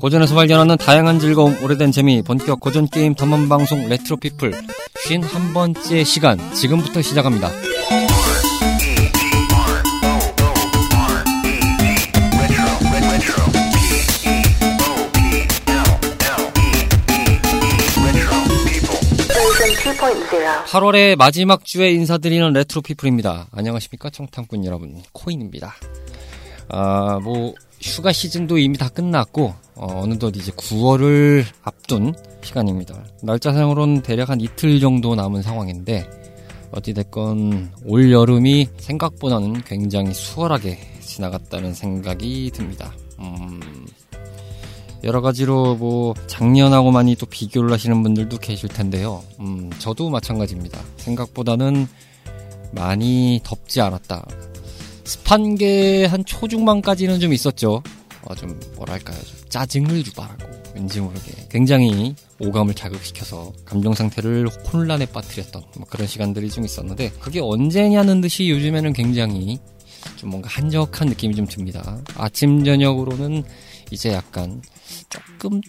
[0.00, 4.52] 고전에서 발견하는 다양한 즐거움, 오래된 재미, 본격 고전 게임 탐험 방송 레트로 피플
[4.94, 7.50] 51번째 시간 지금부터 시작합니다.
[19.50, 20.64] Version 2.0.
[20.64, 23.48] 8월의 마지막 주에 인사드리는 레트로 피플입니다.
[23.52, 25.74] 안녕하십니까 청탐꾼 여러분 코인입니다.
[26.68, 33.02] 아뭐 휴가 시즌도 이미 다 끝났고 어, 어느덧 이제 9월을 앞둔 시간입니다.
[33.22, 36.08] 날짜상으로는 대략 한 이틀 정도 남은 상황인데
[36.72, 42.92] 어찌됐건 올 여름이 생각보다는 굉장히 수월하게 지나갔다는 생각이 듭니다.
[43.18, 43.60] 음,
[45.02, 49.22] 여러 가지로 뭐 작년하고 많이 또 비교를 하시는 분들도 계실 텐데요.
[49.40, 50.78] 음, 저도 마찬가지입니다.
[50.98, 51.88] 생각보다는
[52.72, 54.24] 많이 덥지 않았다.
[55.10, 57.82] 습한 게 한 초중반까지는 좀 있었죠.
[58.22, 65.62] 어, 좀 뭐랄까요, 좀 짜증을 유발하고 왠지 모르게 굉장히 오감을 자극시켜서 감정 상태를 혼란에 빠뜨렸던
[65.76, 69.58] 뭐 그런 시간들이 좀 있었는데 그게 언제냐는 듯이 요즘에는 굉장히
[70.16, 71.98] 좀 뭔가 한적한 느낌이 좀 듭니다.
[72.16, 73.42] 아침 저녁으로는
[73.90, 74.62] 이제 약간
[75.08, 75.60] 조금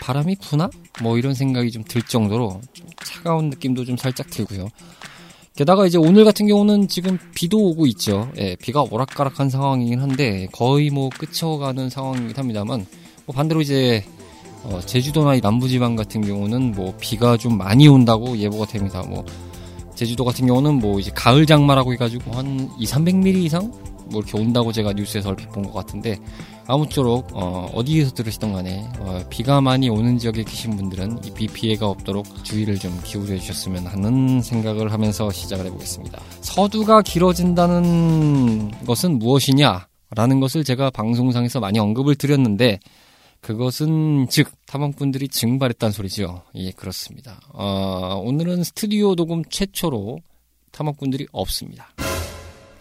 [0.00, 0.68] 바람이 부나?
[1.02, 4.68] 뭐 이런 생각이 좀 들 정도로 좀 차가운 느낌도 좀 살짝 들고요.
[5.60, 8.30] 게다가 이제 오늘 같은 경우는 지금 비도 오고 있죠.
[8.38, 12.86] 예, 비가 오락가락한 상황이긴 한데 거의 뭐 그쳐가는 상황이긴 합니다만
[13.26, 14.02] 뭐 반대로 이제
[14.62, 19.02] 어, 제주도나 이 남부지방 같은 경우는 뭐 비가 좀 많이 온다고 예보가 됩니다.
[19.06, 19.26] 뭐
[19.94, 23.70] 제주도 같은 경우는 뭐 이제 가을 장마라고 해가지고 한 2, 300mm 이상
[24.10, 26.18] 뭐 이렇게 온다고 제가 뉴스에서 얼핏 본 것 같은데
[26.66, 31.86] 아무쪼록 어, 어디에서 들으시던 간에 어, 비가 많이 오는 지역에 계신 분들은 이 비 피해가
[31.88, 36.20] 없도록 주의를 좀 기울여 주셨으면 하는 생각을 하면서 시작을 해보겠습니다.
[36.42, 39.86] 서두가 길어진다는 것은 무엇이냐
[40.16, 42.80] 라는 것을 제가 방송상에서 많이 언급을 드렸는데
[43.40, 46.42] 그것은 즉 탐험꾼들이 증발했다는 소리죠.
[46.56, 47.40] 예, 그렇습니다.
[47.52, 50.18] 어, 오늘은 스튜디오 녹음 최초로
[50.72, 51.88] 탐험꾼들이 없습니다.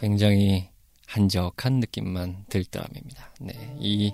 [0.01, 0.68] 굉장히
[1.09, 3.33] 한적한 느낌만 들 듯합니다.
[3.41, 4.11] 네, 이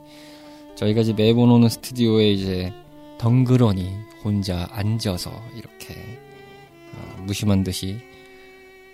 [0.76, 2.74] 저희가 이제 매번 오는 스튜디오에 이제
[3.18, 3.92] 덩그러니
[4.24, 5.94] 혼자 앉아서 이렇게
[6.94, 8.00] 어, 무심한 듯이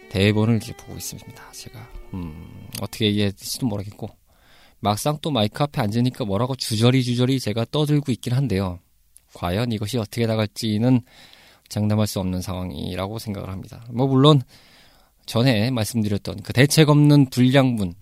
[0.10, 1.52] 대본을 이렇게 보고 있습니다.
[1.52, 1.80] 제가
[2.16, 4.10] 음, 어떻게 얘기해야 될지도 모르겠고
[4.80, 8.80] 막상 또 마이크 앞에 앉으니까 뭐라고 주저리 주저리 제가 떠들고 있긴 한데요.
[9.36, 11.02] 과연 이것이 어떻게 나갈지는
[11.70, 13.86] 장담할 수 없는 상황이라고 생각을 합니다.
[13.92, 14.42] 뭐 물론
[15.32, 17.94] 전에 말씀드렸던 그 대책 없는 불량분,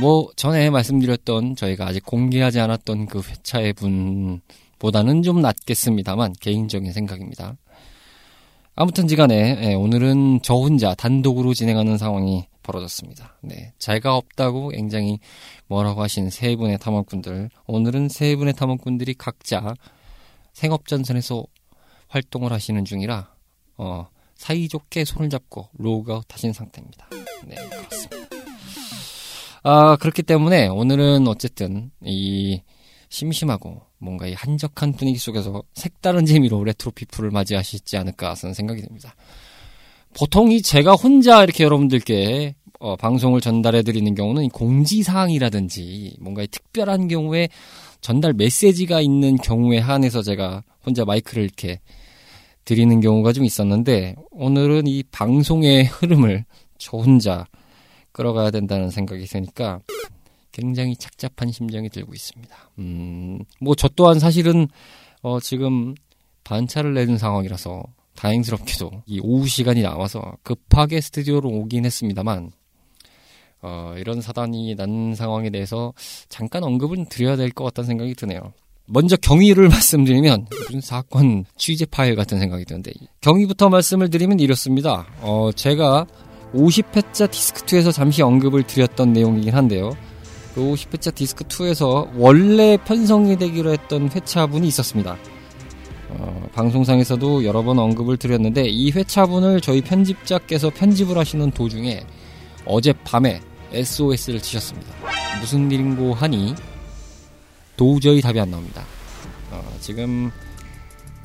[0.00, 7.54] 뭐 전에 말씀드렸던 저희가 아직 공개하지 않았던 그 회차의 분보다는 좀 낫겠습니다만 개인적인 생각입니다.
[8.74, 13.38] 아무튼 지간에 예, 오늘은 저 혼자 단독으로 진행하는 상황이 벌어졌습니다.
[13.42, 15.20] 네, 제가 없다고 굉장히
[15.68, 19.72] 뭐라고 하신 세 분의 탐험꾼들, 오늘은 세 분의 탐험꾼들이 각자
[20.52, 21.44] 생업 전선에서
[22.08, 23.32] 활동을 하시는 중이라
[23.76, 24.08] 어,
[24.42, 27.08] 사이좋게 손을 잡고 로그아웃 하신 상태입니다.
[27.46, 28.36] 네, 그렇습니다.
[29.62, 32.60] 아, 그렇기 때문에 오늘은 어쨌든 이
[33.08, 39.14] 심심하고 뭔가 이 한적한 분위기 속에서 색다른 재미로 레트로 피플을 맞이하시지 않을까 하는 생각이 듭니다.
[40.12, 46.48] 보통 이 제가 혼자 이렇게 여러분들께 어, 방송을 전달해 드리는 경우는 이 공지사항이라든지 뭔가 이
[46.48, 47.48] 특별한 경우에
[48.00, 51.78] 전달 메시지가 있는 경우에 한해서 제가 혼자 마이크를 이렇게
[52.64, 56.44] 드리는 경우가 좀 있었는데 오늘은 이 방송의 흐름을
[56.78, 57.46] 저 혼자
[58.12, 59.80] 끌어가야 된다는 생각이 드니까
[60.52, 62.54] 굉장히 착잡한 심정이 들고 있습니다.
[62.78, 64.68] 음, 뭐 저 또한 사실은
[65.22, 65.94] 어 지금
[66.44, 67.82] 반차를 내는 상황이라서
[68.16, 72.50] 다행스럽게도 이 오후 시간이 나와서 급하게 스튜디오로 오긴 했습니다만
[73.62, 75.94] 어 이런 사단이 난 상황에 대해서
[76.28, 78.52] 잠깐 언급을 드려야 될 것 같다는 생각이 드네요.
[78.86, 85.06] 먼저 경위를 말씀드리면 무슨 사건 취재 파일 같은 생각이 드는데 경위부터 말씀을 드리면 이렇습니다.
[85.20, 86.06] 어 제가
[86.54, 89.96] 50회차 디스크2에서 잠시 언급을 드렸던 내용이긴 한데요.
[90.54, 95.16] 그 50회차 디스크2에서 원래 편성이 되기로 했던 회차분이 있었습니다.
[96.10, 102.04] 어, 방송상에서도 여러 번 언급을 드렸는데 이 회차분을 저희 편집자께서 편집을 하시는 도중에
[102.66, 103.40] 어젯밤에
[103.72, 104.92] SOS를 치셨습니다.
[105.40, 106.54] 무슨 일인고 하니
[107.76, 108.84] 도저히 답이 안 나옵니다.
[109.50, 110.30] 어, 지금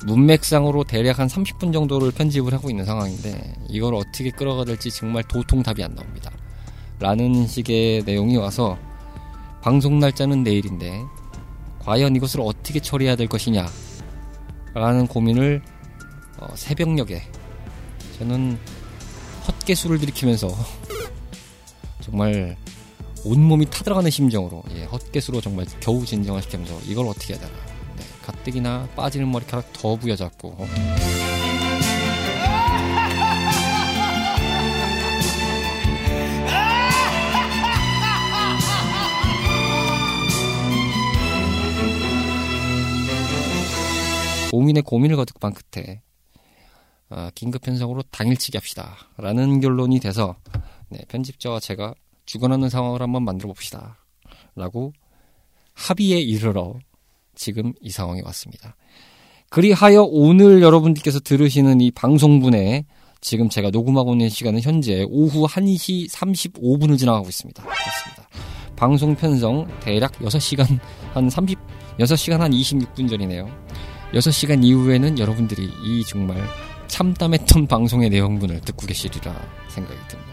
[0.04, 5.62] 문맥상으로 대략 한 30분 정도를 편집을 하고 있는 상황인데 이걸 어떻게 끌어가 될지 정말 도통
[5.62, 6.30] 답이 안 나옵니다.
[7.00, 8.76] 라는 식의 내용이 와서
[9.62, 11.02] 방송 날짜는 내일인데
[11.80, 13.66] 과연 이것을 어떻게 처리해야 될 것이냐
[14.74, 15.62] 라는 고민을
[16.38, 17.22] 어, 새벽녘에
[18.18, 18.58] 저는
[19.46, 20.48] 헛개수를 들이키면서
[22.00, 22.56] 정말
[23.28, 27.52] 온몸이 타들어가는 심정으로 예, 헛개수로 정말 겨우 진정을 시키면서 이걸 어떻게 해야 되나
[27.96, 30.56] 네, 가뜩이나 빠지는 머리카락 더 부여잡고
[44.50, 46.00] 고민에 고민을 거듭한 끝에
[47.10, 48.96] 아, 긴급 편성으로 당일치기 합시다.
[49.16, 50.36] 라는 결론이 돼서
[50.88, 51.94] 네, 편집자와 제가
[52.28, 54.04] 죽어나는 상황을 한번 만들어 봅시다.
[54.54, 54.92] 라고
[55.72, 56.74] 합의에 이르러
[57.34, 58.76] 지금 이 상황에 왔습니다.
[59.48, 62.84] 그리하여 오늘 여러분들께서 들으시는 이 방송분에
[63.22, 67.62] 지금 제가 녹음하고 있는 시간은 현재 오후 1시 35분을 지나가고 있습니다.
[67.62, 68.28] 그렇습니다.
[68.76, 70.78] 방송 편성 대략 6시간
[71.14, 71.58] 한 30,
[71.98, 73.48] 6시간 한 26분 전이네요.
[74.12, 76.46] 6시간 이후에는 여러분들이 이 정말
[76.88, 79.34] 참담했던 방송의 내용분을 듣고 계시리라
[79.70, 80.27] 생각이 듭니다.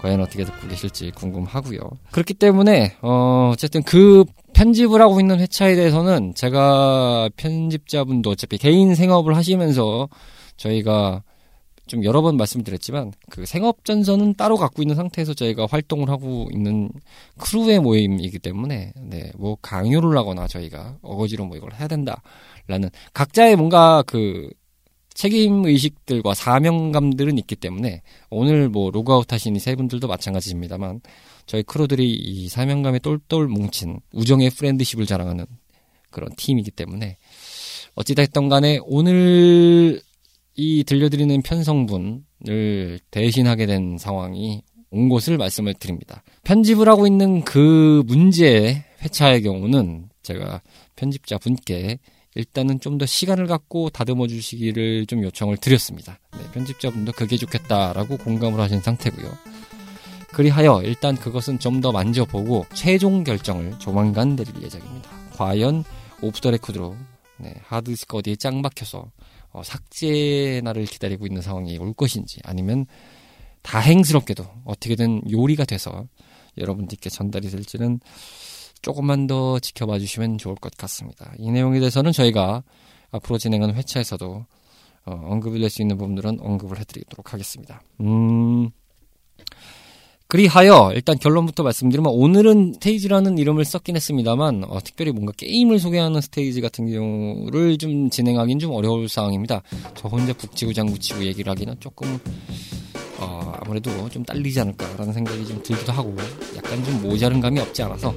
[0.00, 1.78] 과연 어떻게 듣고 계실지 궁금하고요.
[2.10, 4.24] 그렇기 때문에 어 어쨌든 그
[4.54, 10.08] 편집을 하고 있는 회차에 대해서는 제가 편집자분도 어차피 개인 생업을 하시면서
[10.56, 11.22] 저희가
[11.86, 16.88] 좀 여러 번 말씀드렸지만 그 생업 전선은 따로 갖고 있는 상태에서 저희가 활동을 하고 있는
[17.38, 24.02] crew의 모임이기 때문에 네 뭐 강요를 하거나 저희가 어거지로 뭐 이걸 해야 된다라는 각자의 뭔가
[24.06, 24.50] 그
[25.20, 28.00] 책임 의식들과 사명감들은 있기 때문에
[28.30, 31.02] 오늘 뭐 로그아웃 하신 세 분들도 마찬가지입니다만
[31.44, 35.44] 저희 crew들이 이 사명감에 똘똘 뭉친 우정의 friendship을 자랑하는
[36.08, 37.18] 그런 팀이기 때문에
[37.96, 40.00] 어찌됐던 간에 오늘
[40.54, 46.22] 이 들려드리는 편성분을 대신하게 된 상황이 온 것을 말씀을 드립니다.
[46.44, 50.62] 편집을 하고 있는 그 문제의 회차의 경우는 제가
[50.96, 51.98] 편집자 분께
[52.34, 56.18] 일단은 좀 더 시간을 갖고 다듬어 주시기를 좀 요청을 드렸습니다.
[56.38, 59.30] 네, 편집자분도 그게 좋겠다라고 공감을 하신 상태고요.
[60.32, 65.10] 그리하여 일단 그것은 좀 더 만져보고 최종 결정을 조만간 내릴 예정입니다.
[65.32, 65.82] 과연
[66.22, 66.94] 오프 더 레코드로
[67.38, 69.10] 네, 하드디스크 어디에 짱 박혀서
[69.52, 72.86] 어, 삭제 날을 기다리고 있는 상황이 올 것인지 아니면
[73.62, 76.06] 다행스럽게도 어떻게든 요리가 돼서
[76.58, 77.98] 여러분들께 전달이 될지는
[78.82, 81.32] 조금만 더 지켜봐 주시면 좋을 것 같습니다.
[81.38, 82.62] 이 내용에 대해서는 저희가
[83.10, 84.44] 앞으로 진행하는 회차에서도
[85.06, 87.82] 어, 언급을 낼수 있는 부분들은 언급을 해드리도록 하겠습니다.
[88.00, 88.70] 음,
[90.30, 96.60] 그리하여 일단 결론부터 말씀드리면 오늘은 스테이지라는 이름을 썼긴 했습니다만 어, 특별히 뭔가 게임을 소개하는 스테이지
[96.60, 99.62] 같은 경우를 좀 진행하기는 좀 어려울 상황입니다.
[99.96, 102.18] 저 혼자 북치구 장구치고 얘기를 하기는 조금
[103.18, 106.14] 어, 아무래도 좀 딸리지 않을까라는 생각이 좀 들기도 하고
[106.56, 108.14] 약간 좀 모자른 감이 없지 않아서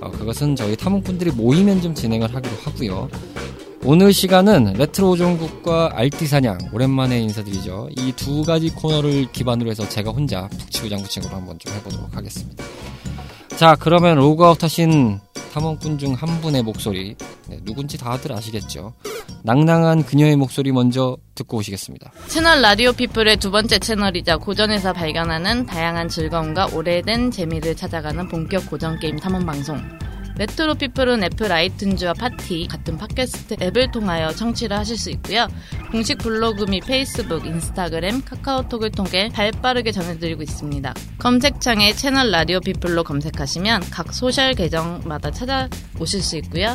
[0.00, 3.08] 어, 그것은 저희 탐험꾼들이 모이면 좀 진행을 하기로 하고요.
[3.84, 7.88] 오늘 시간은 레트로 우정국과 알티 사냥 오랜만에 인사드리죠.
[7.96, 12.64] 이 두 가지 코너를 기반으로 해서 제가 혼자 북치고 장구치으로 한번 좀 해보도록 하겠습니다.
[13.56, 15.20] 자 그러면 로그아웃 하신
[15.58, 17.16] 탐험꾼 중 한 분의 목소리
[17.48, 18.94] 네, 누군지 다들 아시겠죠.
[19.42, 22.12] 낭낭한 그녀의 목소리 먼저 듣고 오시겠습니다.
[22.28, 28.98] 채널 라디오 피플의 두 번째 채널이자 고전에서 발견하는 다양한 즐거움과 오래된 재미를 찾아가는 본격 고전
[29.00, 29.80] 게임 탐험 방송.
[30.38, 35.48] 레트로 피플은 애플 아이튠즈와 팟티 같은 팟캐스트 앱을 통하여 청취를 하실 수 있고요.
[35.90, 40.94] 공식 블로그 및 페이스북, 인스타그램, 카카오톡을 통해 발빠르게 전해드리고 있습니다.
[41.18, 46.74] 검색창에 채널 라디오 피플로 검색하시면 각 social 계정마다 찾아오실 수 있고요.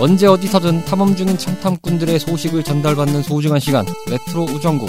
[0.00, 4.88] 언제 어디서든 탐험 중인 청탐꾼들의 소식을 전달받는 소중한 시간 레트로 우정국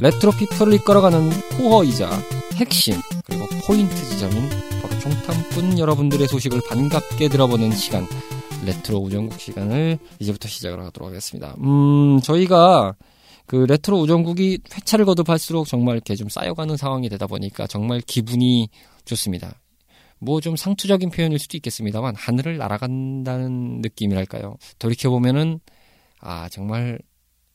[0.00, 2.10] 레트로 피플을 이끌어가는 core이자
[2.56, 4.48] 핵심 그리고 포인트 지점인
[4.82, 8.08] 바로 총탐꾼 여러분들의 소식을 반갑게 들어보는 시간
[8.66, 11.54] 레트로 우정국 시간을 이제부터 시작을 하도록 하겠습니다.
[11.60, 12.94] 음 저희가
[13.46, 18.68] 그 레트로 우정국이 회차를 거듭할수록 정말 이렇게 좀 쌓여가는 상황이 되다 보니까 정말 기분이
[19.04, 19.60] 좋습니다.
[20.18, 24.56] 뭐 좀 상투적인 표현일 수도 있겠습니다만 하늘을 날아간다는 느낌이랄까요.
[24.78, 25.58] 돌이켜 보면은
[26.20, 26.98] 아 정말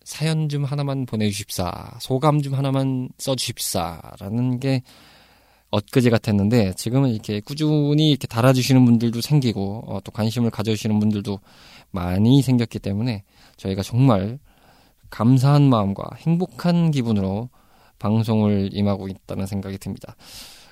[0.04, 4.82] 사연 좀 하나만 보내주십사 소감 좀 하나만 써주십사라는 게
[5.70, 11.40] 엊그제 같았는데 지금은 이렇게 꾸준히 이렇게 달아주시는 분들도 생기고 어, 또 관심을 가져주시는 분들도
[11.92, 13.24] 많이 생겼기 때문에
[13.58, 14.40] 저희가 정말
[15.10, 17.50] 감사한 마음과 행복한 기분으로
[18.00, 20.16] 방송을 임하고 있다는 생각이 듭니다.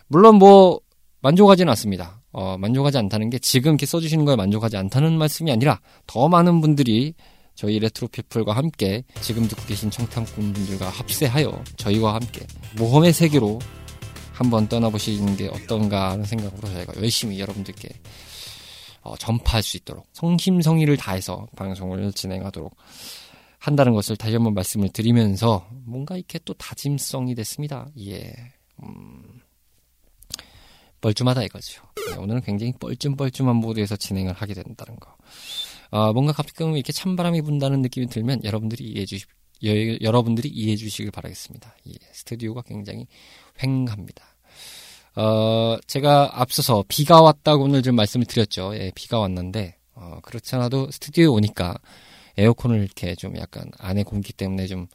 [0.08, 0.80] 물론 뭐
[1.22, 2.22] 만족하지는 않습니다.
[2.32, 7.14] 어, 만족하지 않다는 게 지금 이렇게 써주시는 거에 만족하지 않다는 말씀이 아니라 더 많은 분들이
[7.56, 12.46] 저희 레트로피플과 함께 지금 듣고 계신 청탐꾼 분들과 합세하여 저희와 함께
[12.78, 13.60] 모험의 세계로
[14.34, 17.88] 한번 떠나보시는 게 어떤가 하는 생각으로 저희가 열심히 여러분들께
[19.02, 22.76] 어, 전파할 수 있도록 성심성의를 다해서 방송을 진행하도록
[23.60, 27.88] 한다는 것을 다시 한번 말씀을 드리면서 뭔가 이렇게 또 다짐성이 됐습니다.
[28.00, 28.34] 예.
[28.84, 29.24] 음,
[31.02, 31.84] 뻘쭘하다 이거죠.
[32.10, 35.16] 네, 오늘은 굉장히 뻘쭘뻘쭘한 모드에서 진행을 하게 된다는 거.
[35.92, 39.26] 아, 뭔가 가끔 이렇게 찬바람이 분다는 느낌이 들면 여러분들이 이해해 주시,
[39.64, 39.70] 여,
[40.02, 41.76] 여러분들이 이해해 주시길 바라겠습니다.
[41.88, 43.08] 예, 스튜디오가 굉장히
[43.62, 44.26] 횡합니다.
[45.16, 48.76] 어, 제가 앞서서 비가 왔다고 오늘 좀 말씀을 드렸죠.
[48.76, 51.78] 예, 비가 왔는데, 어, 그렇지 않아도 스튜디오에 오니까
[52.38, 54.88] 에어컨을 이렇게 좀 약간 안에 공기 때문에 좀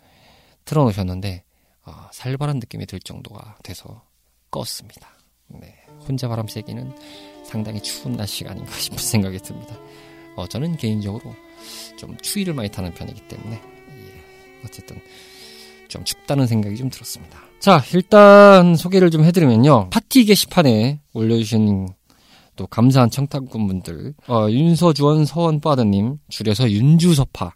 [0.66, 1.44] 틀어놓으셨는데,
[1.86, 4.04] 어, 살벌한 느낌이 들 정도가 돼서
[4.50, 5.06] 껐습니다.
[5.46, 5.79] 네.
[6.06, 6.92] 혼자 바람 쐬기는
[7.44, 9.76] 상당히 추운 날씨가 아닌가 싶은 생각이 듭니다.
[10.36, 11.34] 어, 저는 개인적으로
[11.96, 14.22] 좀 추위를 많이 타는 편이기 때문에, 예,
[14.64, 15.00] 어쨌든
[15.88, 17.38] 좀 춥다는 생각이 좀 들었습니다.
[17.58, 19.90] 자, 일단 소개를 좀 해드리면요.
[19.90, 21.88] 파티 게시판에 올려주신
[22.56, 27.52] 또 감사한 청탁꾼 분들, 어, 윤서주원 서원빠드님, 줄여서 윤주서파,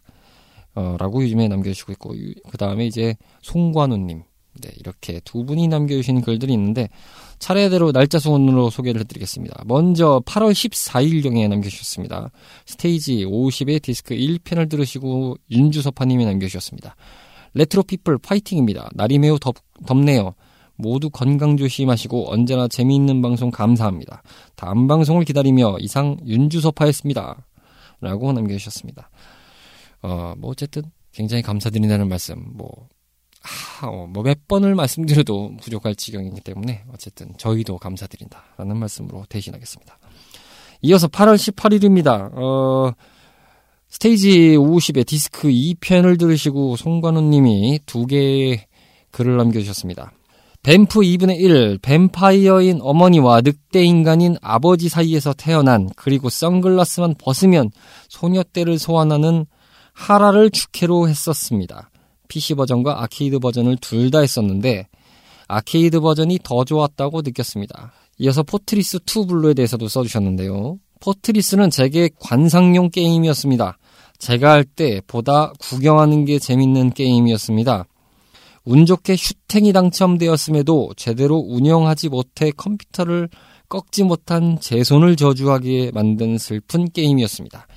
[0.75, 2.13] 어, 라고 요즘에 남겨주시고 있고,
[2.49, 4.23] 그 다음에 이제 송관우님,
[4.61, 6.89] 네, 이렇게 두 분이 남겨주신 글들이 있는데,
[7.39, 9.63] 차례대로 날짜 순으로 소개를 해드리겠습니다.
[9.65, 12.31] 먼저 8월 14일경에 남겨주셨습니다.
[12.65, 16.95] 스테이지 50의 디스크 1편을 들으시고 윤주서파님이 남겨주셨습니다.
[17.53, 18.89] 레트로 피플 파이팅입니다.
[18.93, 20.35] 날이 매우 덥, 덥네요.
[20.77, 24.23] 모두 건강 조심하시고 언제나 재미있는 방송 감사합니다.
[24.55, 27.45] 다음 방송을 기다리며 이상 윤주서파였습니다.
[28.01, 29.09] 라고 남겨주셨습니다.
[30.01, 30.83] 어, 뭐 어쨌든
[31.13, 32.69] 굉장히 감사드린다는 말씀, 뭐,
[33.81, 39.97] 아, 어, 뭐몇 번을 말씀드려도 부족할 지경이기 때문에 어쨌든 저희도 감사드린다라는 말씀으로 대신하겠습니다.
[40.81, 42.31] 이어서 8월 18일입니다.
[42.33, 42.91] 어,
[43.89, 48.65] 스테이지 50의 디스크 2편을 들으시고 송관우님이 두 개의
[49.11, 50.11] 글을 남겨주셨습니다.
[50.63, 57.69] 뱀프 2분의 1, 뱀파이어인 어머니와 늑대 인간인 아버지 사이에서 태어난 그리고 선글라스만 벗으면
[58.09, 59.45] 소녀 때를 소환하는
[59.93, 61.91] 하라를 주캐로 했었습니다.
[62.27, 64.87] PC 버전과 아케이드 버전을 둘 다 했었는데
[65.47, 67.91] 아케이드 버전이 더 좋았다고 느꼈습니다.
[68.19, 70.79] 이어서 포트리스 2 블루에 대해서도 써주셨는데요.
[71.01, 73.77] 포트리스는 제게 관상용 게임이었습니다.
[74.17, 77.85] 제가 할 때 보다 구경하는 게 재밌는 게임이었습니다.
[78.65, 83.29] 운 좋게 슈탱이 당첨되었음에도 제대로 운영하지 못해 컴퓨터를
[83.69, 87.67] 꺾지 못한 제 손을 저주하게 만든 슬픈 게임이었습니다.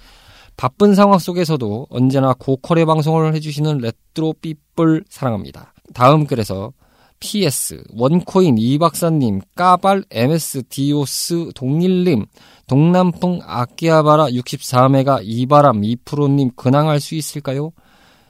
[0.58, 5.72] 바쁜 상황 속에서도 언제나 고퀄의 방송을 해주시는 레트로 삐뿔 사랑합니다.
[5.94, 6.72] 다음 글에서
[7.20, 12.26] PS, 원코인 이박사님, 까발, MS, 디오스, 동일님,
[12.66, 17.70] 동남풍, 아키하바라 64메가, 이바람, 이프로님 근황할 수 있을까요?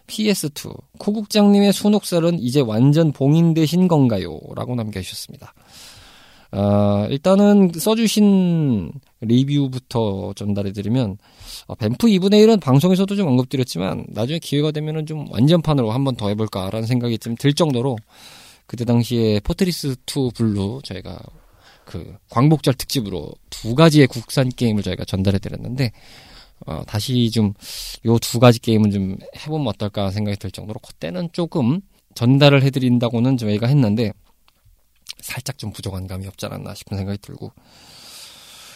[0.06, 4.38] PS2, 코국장님의 순옥살은 이제 완전 봉인되신 건가요?
[4.54, 5.54] 라고 남겨주셨습니다.
[6.52, 11.18] 어, 일단은 써주신 리뷰부터 전달해드리면,
[11.66, 16.28] 어, 뱀프 2분의 1은 방송에서도 좀 언급드렸지만, 나중에 기회가 되면은 좀 완전판으로 한 번 더
[16.28, 17.96] 해볼까라는 생각이 좀 들 정도로,
[18.66, 21.18] 그때 당시에 포트리스 2 블루 저희가
[21.84, 25.90] 그 광복절 특집으로 두 가지의 국산 게임을 저희가 전달해 드렸는데
[26.66, 27.54] 어, 다시 좀
[28.04, 31.80] 요 두 가지 게임은 좀 해보면 어떨까 생각이 들 정도로 그때는 조금
[32.14, 34.12] 전달을 해드린다고는 저희가 했는데
[35.20, 37.52] 살짝 좀 부족한 감이 없지 않았나 싶은 생각이 들고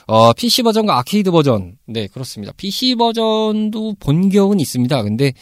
[0.07, 5.33] 어, PC 버전과 아케이드 버전 네 그렇습니다 PC 버전도 본격은 있습니다 근데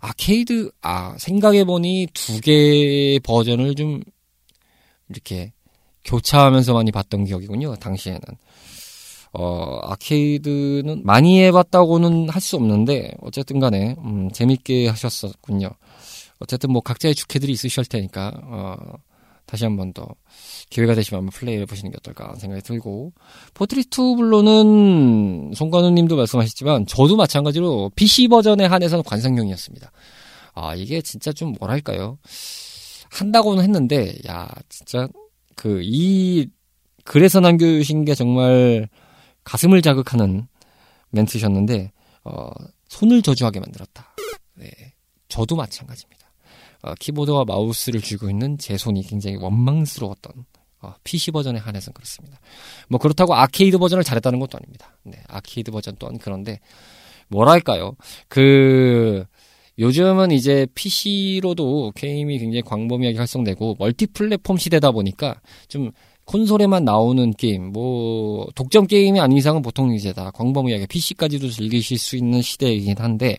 [0.00, 4.02] 아케이드 아 생각해 보니 두개 버전을 좀
[5.08, 5.52] 이렇게
[6.04, 7.76] 교차하면서 많이 봤던 기억이군요.
[7.76, 8.20] 당시에는
[9.32, 15.70] 어 아케이드는 많이 해봤다고는 할 수 없는데 어쨌든 간에 음, 재밌게 하셨었군요.
[16.38, 18.76] 어쨌든 뭐 각자의 주캐들이 있으실 테니까 어,
[19.46, 20.06] 다시 한 번 더
[20.70, 23.12] 기회가 되시면 한번 플레이를 해보시는 게 어떨까 생각이 들고
[23.54, 29.92] 포트리스2 블루는 송관우님도 말씀하셨지만 저도 마찬가지로 PC 버전에 한해서는 관상용이었습니다.
[30.54, 32.18] 아 이게 진짜 좀 뭐랄까요
[33.10, 35.08] 한다고는 했는데 야 진짜
[35.54, 36.48] 그 이
[37.04, 38.88] 글에서 남겨주신 게 정말
[39.44, 40.48] 가슴을 자극하는
[41.10, 41.92] 멘트셨는데
[42.24, 42.50] 어,
[42.88, 44.12] 손을 저주하게 만들었다.
[44.54, 44.68] 네,
[45.28, 46.15] 저도 마찬가지입니다.
[46.86, 50.32] 어, 키보드와 마우스를 쥐고 있는 제 손이 굉장히 원망스러웠던
[50.82, 52.38] 어, PC 버전에 한해서는 그렇습니다.
[52.88, 54.96] 뭐 그렇다고 아케이드 버전을 잘했다는 것도 아닙니다.
[55.02, 56.60] 네, 아케이드 버전 또한 그런데
[57.28, 57.96] 뭐랄까요?
[58.28, 59.24] 그
[59.78, 65.90] 요즘은 이제 PC로도 게임이 굉장히 광범위하게 활성되고 멀티 플랫폼 시대다 보니까 좀
[66.24, 72.16] 콘솔에만 나오는 게임, 뭐 독점 게임이 아닌 이상은 보통 이제 다 광범위하게 PC까지도 즐기실 수
[72.16, 73.38] 있는 시대이긴 한데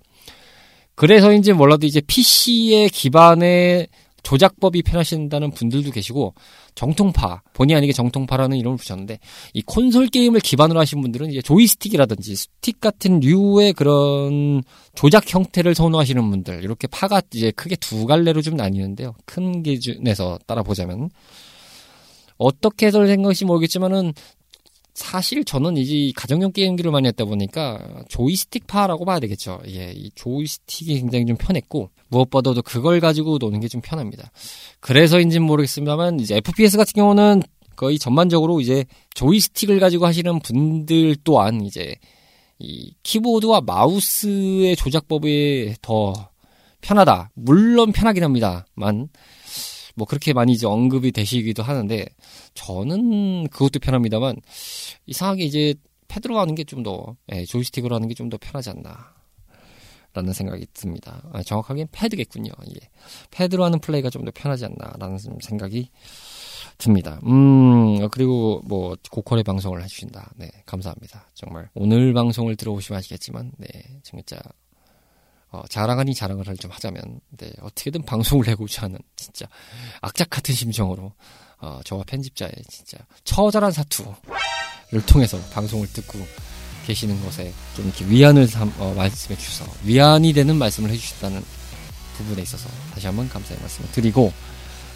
[0.98, 3.88] 그래서인지 몰라도 이제 PC의 기반의
[4.24, 6.34] 조작법이 편하신다는 분들도 계시고
[6.74, 9.20] 정통파 본의 아니게 정통파라는 이름을 붙였는데
[9.54, 14.64] 이 콘솔 게임을 기반으로 하신 분들은 이제 조이스틱이라든지 스틱 같은 류의 그런
[14.96, 19.14] 조작 형태를 선호하시는 분들 이렇게 파가 이제 크게 두 갈래로 좀 나뉘는데요.
[19.26, 21.10] 큰 기준에서 따라 보자면.
[22.38, 24.14] 어떻게 해서 된 것이 모르겠지만은
[24.98, 29.60] 사실 저는 이제 가정용 게임기를 많이 했다 보니까 조이스틱파라고 봐야 되겠죠.
[29.68, 34.32] 예, 이 조이스틱이 굉장히 좀 편했고 무엇보다도 그걸 가지고 노는 게 좀 편합니다.
[34.80, 37.44] 그래서인지는 모르겠습니다만 이제 FPS 같은 경우는
[37.76, 41.96] 거의 전반적으로 이제 조이스틱을 가지고 하시는 분들 또한 이제
[42.58, 46.32] 이 키보드와 마우스의 조작법이 더
[46.82, 47.30] 편하다.
[47.36, 49.10] 물론 편하긴 합니다만
[49.98, 52.06] 뭐 그렇게 많이 이제 언급이 되시기도 하는데
[52.54, 54.36] 저는 그것도 편합니다만
[55.08, 55.74] 이상하게 이제
[56.08, 59.18] 패드로 하는 게 좀 더, 예, 조이스틱으로 하는 게 좀 더 편하지 않나.
[60.14, 61.22] 라는 생각이 듭니다.
[61.32, 62.52] 아, 정확하게는 패드겠군요.
[62.70, 62.88] 예.
[63.30, 65.90] 패드로 하는 플레이가 좀 더 편하지 않나라는 생각이
[66.80, 67.20] 듭니다.
[67.28, 70.32] 음, 그리고 뭐, 고퀄의 방송을 해주신다.
[70.38, 71.30] 네, 감사합니다.
[71.36, 71.70] 정말.
[71.76, 73.68] 오늘 방송을 들어보시면 아시겠지만, 네,
[74.04, 74.40] 진짜
[75.52, 79.48] 어, 자랑 아닌 자랑을 좀 하자면, 네, 어떻게든 방송을 내고자 하는, 진짜,
[80.02, 81.14] 악착 같은 심정으로,
[81.60, 84.16] 어, 저와 편집자의 진짜, 처절한 사투를
[85.08, 86.20] 통해서 방송을 듣고
[86.86, 91.42] 계시는 것에 좀 이렇게 위안을 삼, 어, 말씀해 주셔서, 위안이 되는 말씀을 해주셨다는
[92.18, 94.34] 부분에 있어서 다시 한번 감사의 말씀을 드리고,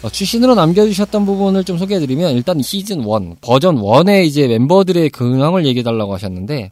[0.02, 6.12] 어, 출신으로 남겨주셨던 부분을 좀 소개해드리면, 일단 시즌 1, 버전 1의 이제 멤버들의 근황을 얘기해달라고
[6.12, 6.70] 하셨는데,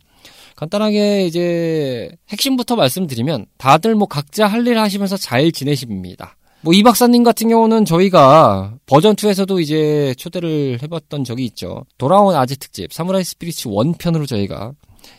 [0.61, 6.37] 간단하게 이제 핵심부터 말씀드리면 다들 뭐 각자 할 일 하시면서 잘 지내십니다.
[6.61, 11.87] 뭐 이 박사님 같은 경우는 저희가 버전 2에서도 이제 초대를 해봤던 적이 있죠.
[11.96, 14.73] 돌아온 아재 특집 사무라이 스피리츠 원편으로 저희가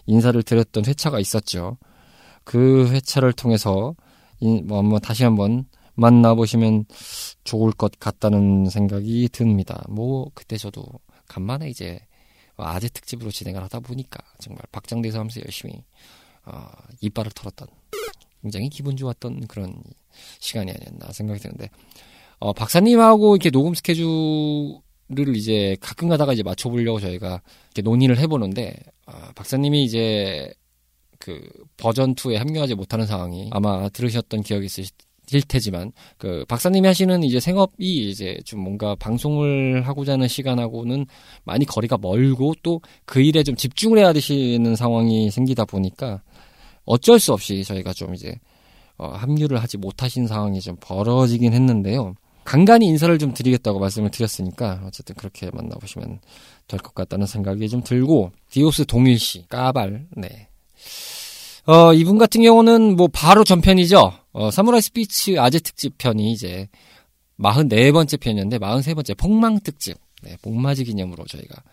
[0.06, 1.78] 인사를 드렸던 회차가 있었죠.
[2.44, 3.96] 그 회차를 통해서
[4.40, 6.86] 뭐 한번 다시 한번 만나보시면
[7.46, 9.84] 좋을 것 같다는 생각이 듭니다.
[9.90, 10.84] 뭐 그때 저도
[11.28, 12.11] 간만에 이제 어,
[12.64, 15.84] 아재 특집으로 진행을 하다 보니까 정말 박장대소 하면서 열심히
[16.46, 16.68] 어,
[17.02, 17.68] 이빨을 털었던
[18.42, 19.82] 굉장히 기분 좋았던 그런
[20.40, 21.70] 시간이 아니었나 생각이 드는데
[22.40, 29.14] 어, 박사님하고 이렇게 녹음 스케줄을 이제 가끔 가다가 이제 맞춰보려고 저희가 이렇게 논의를 해보는데 어,
[29.36, 30.52] 박사님이 이제
[31.20, 31.48] 그
[31.78, 34.92] 버전 2에 합류하지 못하는 상황이 아마 들으셨던 기억이 있으실
[35.34, 41.06] 일 테지만 그 박사님이 하시는 이제 생업이 이제 좀 뭔가 방송을 하고자 하는 시간하고는
[41.44, 46.22] 많이 거리가 멀고 또 그 일에 좀 집중을 해야 되시는 상황이 생기다 보니까
[46.86, 48.34] 어쩔 수 없이 저희가 좀 이제
[48.98, 52.14] 어, 합류를 하지 못하신 상황이 좀 벌어지긴 했는데요.
[52.44, 56.20] 간간히 인사를 좀 드리겠다고 말씀을 드렸으니까 어쨌든 그렇게 만나보시면
[56.68, 60.48] 될 것 같다는 생각이 좀 들고 디오스 동일시 까발 네.
[61.72, 64.12] 어, 이분 같은 경우는 뭐 바로 전편이죠.
[64.34, 66.68] 어, 사무라이 스피리츠 아재 특집 편이 이제
[67.40, 69.96] 44번째 편이었는데 43번째 폭망 특집.
[70.22, 71.64] 네, 복맞이 기념으로 저희가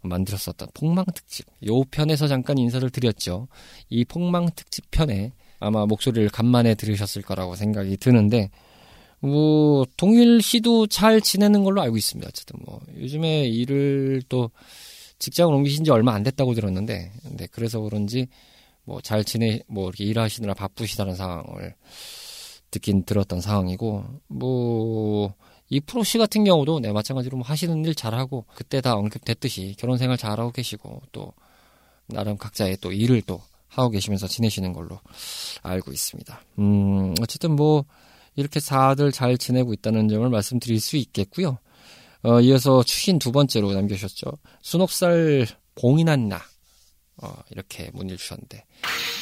[0.00, 1.44] 만들었었던 폭망 특집.
[1.66, 3.48] 요 편에서 잠깐 인사를 드렸죠.
[3.90, 8.48] 이 폭망 특집 편에 아마 목소리를 간만에 들으셨을 거라고 생각이 드는데
[9.20, 12.26] 뭐 동일 씨도 잘 지내는 걸로 알고 있습니다.
[12.26, 14.50] 어쨌든 뭐 요즘에 일을 또
[15.18, 18.28] 직장을 옮기신 지 얼마 안 됐다고 들었는데 네, 그래서 그런지
[18.86, 21.74] 뭐 잘 지내 뭐 이렇게 일하시느라 바쁘시다는 상황을
[22.70, 25.34] 듣긴 들었던 상황이고 뭐
[25.68, 29.98] 이 프로 씨 같은 경우도 네 마찬가지로 뭐 하시는 일 잘하고 그때 다 언급됐듯이 결혼
[29.98, 31.32] 생활 잘하고 계시고 또
[32.06, 35.00] 나름 각자의 또 일을 또 하고 계시면서 지내시는 걸로
[35.62, 36.40] 알고 있습니다.
[36.60, 37.84] 음 어쨌든 뭐
[38.36, 41.58] 이렇게 다들 잘 지내고 있다는 점을 말씀드릴 수 있겠고요.
[42.22, 44.38] 어, 이어서 추신 두 번째로 남겨주셨죠.
[44.62, 46.40] 순옥살 봉인한 나.
[47.18, 48.64] 어, 이렇게 문의를 주셨는데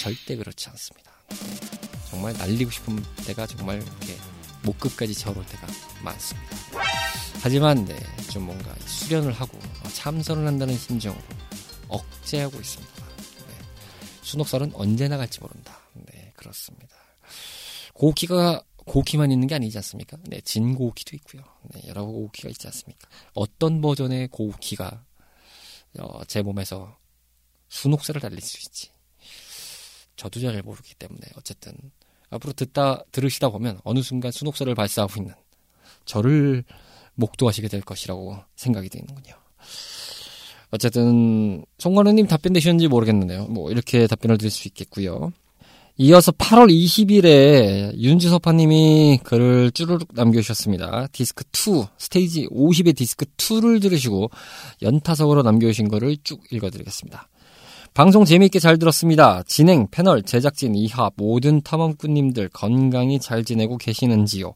[0.00, 1.12] 절대 그렇지 않습니다.
[2.10, 4.16] 정말 날리고 싶은 때가 정말 이렇게
[4.62, 5.66] 목끝까지 저올 때가
[6.02, 6.56] 많습니다.
[7.42, 7.96] 하지만 네,
[8.30, 9.58] 좀 뭔가 수련을 하고
[9.92, 11.22] 참선을 한다는 심정으로
[11.88, 13.04] 억제하고 있습니다.
[13.04, 13.54] 네,
[14.22, 15.78] 순옥살은 언제 나갈지 모른다.
[15.92, 16.96] 네, 그렇습니다.
[17.92, 20.16] 고기가 고기만 있는 게 아니지 않습니까?
[20.24, 21.42] 네, 진 고기도 있고요.
[21.74, 23.08] 네, 여러 고기가 있지 않습니까?
[23.34, 25.04] 어떤 버전의 고기가
[25.98, 26.96] 어, 제 몸에서
[27.74, 28.90] 순옥세를 달릴 수 있지.
[30.16, 31.74] 저도 잘 모르기 때문에 어쨌든
[32.30, 35.34] 앞으로 듣다 들으시다 보면 어느 순간 순옥세를 발사하고 있는
[36.04, 36.64] 저를
[37.14, 39.34] 목도하시게 될 것이라고 생각이 되는군요.
[40.70, 43.46] 어쨌든 송건우님 답변 되셨는지 모르겠는데요.
[43.46, 45.32] 뭐 이렇게 답변을 드릴 수 있겠고요.
[45.96, 51.08] 이어서 8월 20일에 윤주서파님이 글을 쭈르륵 남겨주셨습니다.
[51.12, 54.30] 디스크 2, 스테이지 50의 디스크 2를 들으시고
[54.82, 57.28] 연타석으로 남겨주신 거를 쭉 읽어드리겠습니다.
[57.94, 59.44] 방송 재미있게 잘 들었습니다.
[59.44, 64.52] 진행, 패널, 제작진, 이하 모든 탐험꾼님들 건강히 잘 지내고 계시는지요?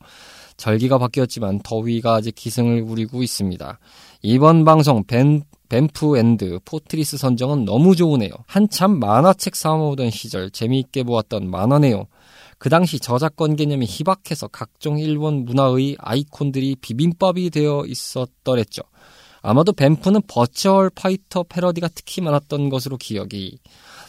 [0.56, 3.78] 절기가 바뀌었지만 더위가 아직 기승을 부리고 있습니다.
[4.22, 8.32] 이번 방송 벤, 뱀프 and 포트리스 선정은 너무 좋으네요.
[8.48, 12.08] 한참 만화책 사모으던 시절 재미있게 보았던 만화네요.
[12.58, 18.82] 그 당시 저작권 개념이 희박해서 각종 일본 문화의 아이콘들이 비빔밥이 되어 있었더랬죠.
[19.42, 23.58] 아마도 뱀프는 버추얼 파이터 패러디가 특히 많았던 것으로 기억이.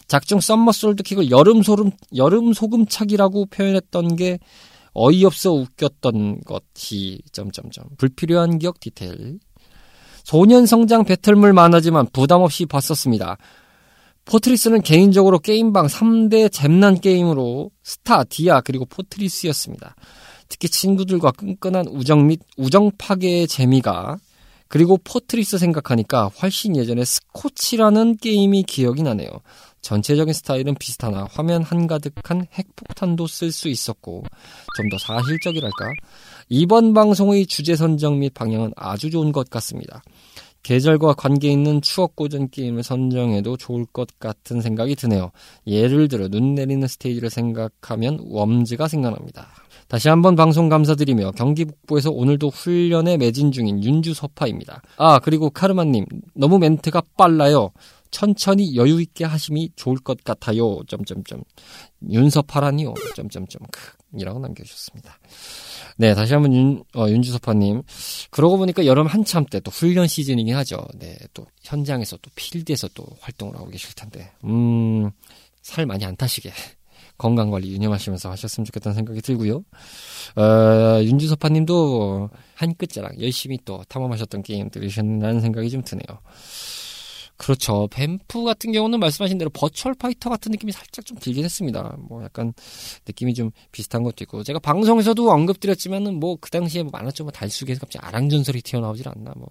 [0.07, 4.39] 작중 summersault kick을 여름 소름 여름 소금착이라고 표현했던 게
[4.93, 9.39] 어이없어 웃겼던 것이 점점점 불필요한 기억 디테일.
[10.23, 13.37] 소년 성장 배틀물 만화지만 부담 없이 봤었습니다.
[14.25, 19.95] 포트리스는 개인적으로 게임방 3대 잼난 게임으로 스타, 디아 그리고 포트리스였습니다.
[20.47, 24.17] 특히 친구들과 끈끈한 우정 및 우정 파괴의 재미가
[24.69, 29.29] 그리고 포트리스 생각하니까 훨씬 예전에 스코치라는 게임이 기억이 나네요.
[29.82, 34.23] 전체적인 스타일은 비슷하나 화면 한가득한 핵폭탄도 쓸 수 있었고
[34.77, 35.91] 좀 더 사실적이랄까
[36.49, 40.01] 이번 방송의 주제 선정 및 방향은 아주 좋은 것 같습니다.
[40.63, 45.31] 계절과 관계 있는 추억 고전 게임을 선정해도 좋을 것 같은 생각이 드네요.
[45.65, 49.47] 예를 들어 눈 내리는 스테이지를 생각하면 웜즈가 생각납니다.
[49.87, 54.83] 다시 한번 방송 감사드리며 경기 북부에서 오늘도 훈련에 매진 중인 윤주 서파입니다.
[54.97, 57.71] 아 그리고 카르마님 너무 멘트가 빨라요.
[58.11, 60.81] 천천히 여유 있게 하심이 좋을 것 같아요.
[60.87, 61.43] 점점점
[62.09, 62.93] 윤서파라니요.
[63.15, 63.61] 점점점
[64.17, 65.19] 이라고 남겨주셨습니다.
[65.97, 67.83] 네, 다시 한번 윤, 어, 윤주섭파님.
[68.31, 70.77] 그러고 보니까 여름 한참 때 또 훈련 시즌이긴 하죠.
[70.97, 74.31] 네, 또 현장에서 또 필드에서 또 활동을 하고 계실 텐데.
[74.45, 75.11] 음,
[75.61, 76.51] 살 많이 안 타시게.
[77.17, 79.65] 건강 관리 유념하시면서 하셨으면 좋겠다는 생각이 들고요.
[80.37, 86.19] 어, 윤주섭파님도 한 끝자락 열심히 또 탐험하셨던 게임들이셨다는 생각이 좀 드네요.
[87.39, 87.88] 그렇죠.
[87.89, 91.95] 뱀프 같은 경우는 말씀하신 대로 버추얼 파이터 같은 느낌이 살짝 좀 들긴 했습니다.
[91.97, 92.54] 뭐 약간
[93.08, 97.82] 느낌이 좀 비슷한 것도 있고 제가 방송에서도 언급드렸지만은 뭐 그 당시에 뭐 만화점 뭐 달수기에서
[97.82, 99.47] 갑자기 아랑전설이 튀어나오질 않나 뭐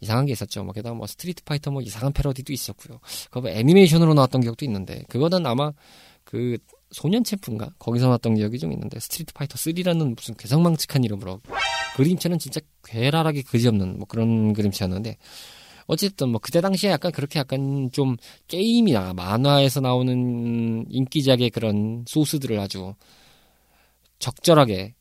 [0.00, 0.62] 이상한 게 있었죠.
[0.62, 3.00] 뭐 게다가 뭐 스트리트 파이터 뭐 이상한 패러디도 있었고요.
[3.24, 5.72] 그거 뭐 애니메이션으로 나왔던 기억도 있는데 그거는 아마
[6.24, 6.56] 그
[6.92, 11.40] 소년 챔프인가 거기서 나왔던 기억이 좀 있는데 스트리트 파이터 3라는 무슨 괴상망측한 이름으로
[11.96, 15.16] 그림체는 진짜 괴랄하게 그지없는 뭐 그런 그림체였는데
[15.88, 22.94] 어쨌든 뭐 그때 당시에 약간 그렇게 약간 좀 게임이나 만화에서 나오는 인기작의 그런 소스들을 아주
[24.18, 24.94] 적절하게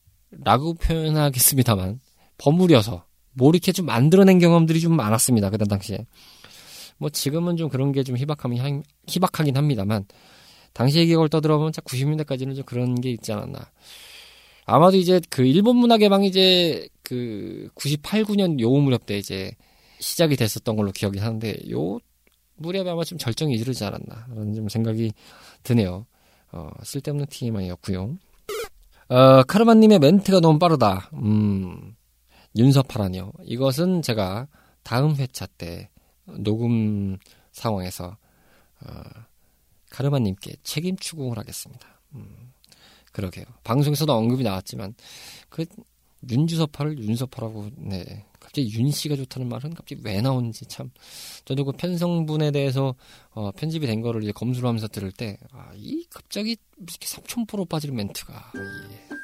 [0.43, 1.99] 라고 표현하겠습니다만
[2.37, 5.49] 버무려서 뭐 이렇게 좀 만들어낸 경험들이 좀 많았습니다.
[5.49, 6.05] 그때 당시에.
[6.97, 10.05] 뭐 지금은 좀 그런 게 좀 희박하긴, 희박하긴 합니다만
[10.73, 13.59] 당시의 기억을 떠들어보면 90년대까지는 좀 그런 게 있지 않았나.
[14.65, 19.51] 아마도 이제 그 일본 문화 개방이 이제 그 98, 9년 요 무렵 때 이제
[19.99, 21.99] 시작이 됐었던 걸로 기억이 하는데 요
[22.55, 25.13] 무렵에 아마 좀 절정이 이르지 않았나 라는 좀 생각이
[25.63, 26.05] 드네요.
[26.51, 28.17] 어, 쓸데없는 TMI였고요.
[29.09, 31.09] 어, 카르마님의 멘트가 너무 빠르다.
[31.13, 31.95] 음,
[32.55, 33.31] 윤서파라뇨.
[33.43, 34.47] 이것은 제가
[34.83, 35.89] 다음 회차 때
[36.25, 37.17] 녹음
[37.51, 38.17] 상황에서
[38.85, 39.01] 어,
[39.89, 41.87] 카르마님께 책임 추궁을 하겠습니다.
[42.15, 42.51] 음,
[43.11, 43.45] 그러게요.
[43.63, 44.95] 방송에서도 언급이 나왔지만
[45.49, 45.65] 그
[46.29, 48.25] 윤주서파를 윤서파라고 네
[48.57, 50.89] 갑자기 윤 씨가 좋다는 말은 갑자기 왜 나오는지 참
[51.45, 52.95] 저도 그 편성분에 대해서
[53.31, 57.91] 어, 편집이 된 거를 이제 검수를 하면서 들을 때 아, 이 갑자기 이렇게 삼천포로 빠질
[57.91, 59.15] 멘트가 예.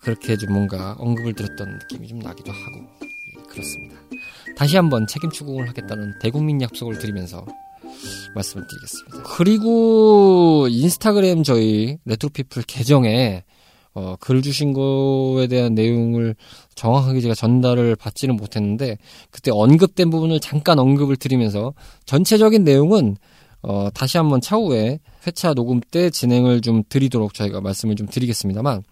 [0.00, 3.96] 그렇게 좀 뭔가 언급을 들었던 느낌이 좀 나기도 하고 예, 그렇습니다.
[4.54, 7.46] 다시 한번 책임 추궁을 하겠다는 대국민 약속을 드리면서
[8.34, 9.22] 말씀을 드리겠습니다.
[9.34, 13.44] 그리고 인스타그램 저희 레트로피플 계정에
[13.94, 16.34] 어, 글 주신 거에 대한 내용을
[16.74, 18.98] 정확하게 제가 전달을 받지는 못했는데
[19.30, 23.16] 그때 언급된 부분을 잠깐 언급을 드리면서 전체적인 내용은
[23.62, 28.82] 어, 다시 한번 차후에 회차 녹음 때 진행을 좀 드리도록 저희가 말씀을 좀 드리겠습니다만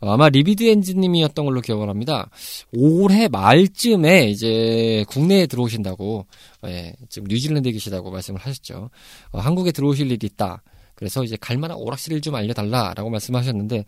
[0.00, 2.30] 어, 아마 리비드 엔진님이었던 걸로 기억을 합니다.
[2.72, 6.26] 올해 말쯤에 이제 국내에 들어오신다고
[6.66, 8.90] 예, 지금 뉴질랜드에 계시다고 말씀을 하셨죠.
[9.32, 10.62] 어, 한국에 들어오실 일이 있다.
[10.98, 13.84] 그래서 이제 갈만한 오락실을 좀 알려달라라고 말씀하셨는데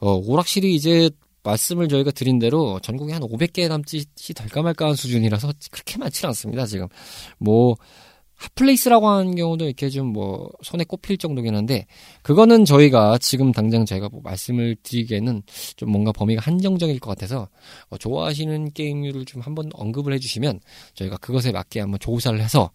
[0.00, 1.10] 어, 오락실이 이제
[1.42, 6.64] 말씀을 저희가 드린 대로 전국에 한 500개 남짓이 될까 말까 한 수준이라서 그렇게 많지 않습니다,
[6.64, 6.88] 지금.
[7.38, 7.76] 뭐,
[8.36, 11.86] 핫플레이스라고 하는 경우도 이렇게 좀 뭐 손에 꼽힐 정도긴 한데
[12.22, 15.42] 그거는 저희가 지금 당장 저희가 뭐 말씀을 드리기에는
[15.76, 17.48] 좀 뭔가 범위가 한정적일 것 같아서
[17.90, 20.60] 어 좋아하시는 게임류를 좀 한번 언급을 해주시면
[20.94, 22.70] 저희가 그것에 맞게 한번 조사를 해서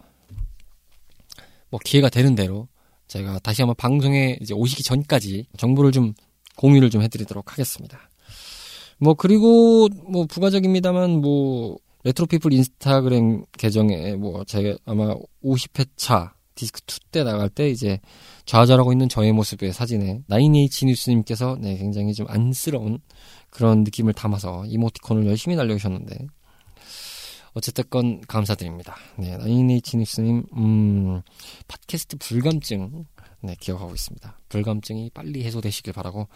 [1.69, 2.67] 뭐 기회가 되는 대로
[3.07, 6.13] 제가 다시 한번 방송에 이제 오시기 전까지 정보를 좀
[6.57, 7.99] 공유를 좀 해드리도록 하겠습니다.
[8.99, 17.23] 뭐 그리고 뭐 부가적입니다만 뭐 레트로피플 인스타그램 계정에 뭐 제가 아마 50회차 디스크 2 때
[17.23, 17.99] 나갈 때 이제
[18.45, 22.99] 좌절하고 있는 저의 모습의 사진에 나인에이치 뉴스님께서 네 굉장히 좀 안쓰러운
[23.49, 26.27] 그런 느낌을 담아서 이모티콘을 열심히 날려주셨는데
[27.53, 28.95] 어쨌든 건 감사드립니다.
[29.17, 31.21] 네, 나인에이치 뉴스님 음
[31.67, 33.05] 팟캐스트 불감증
[33.45, 34.39] 네, 기억하고 있습니다.
[34.47, 36.29] 불감증이 빨리 해소되시길 바라고.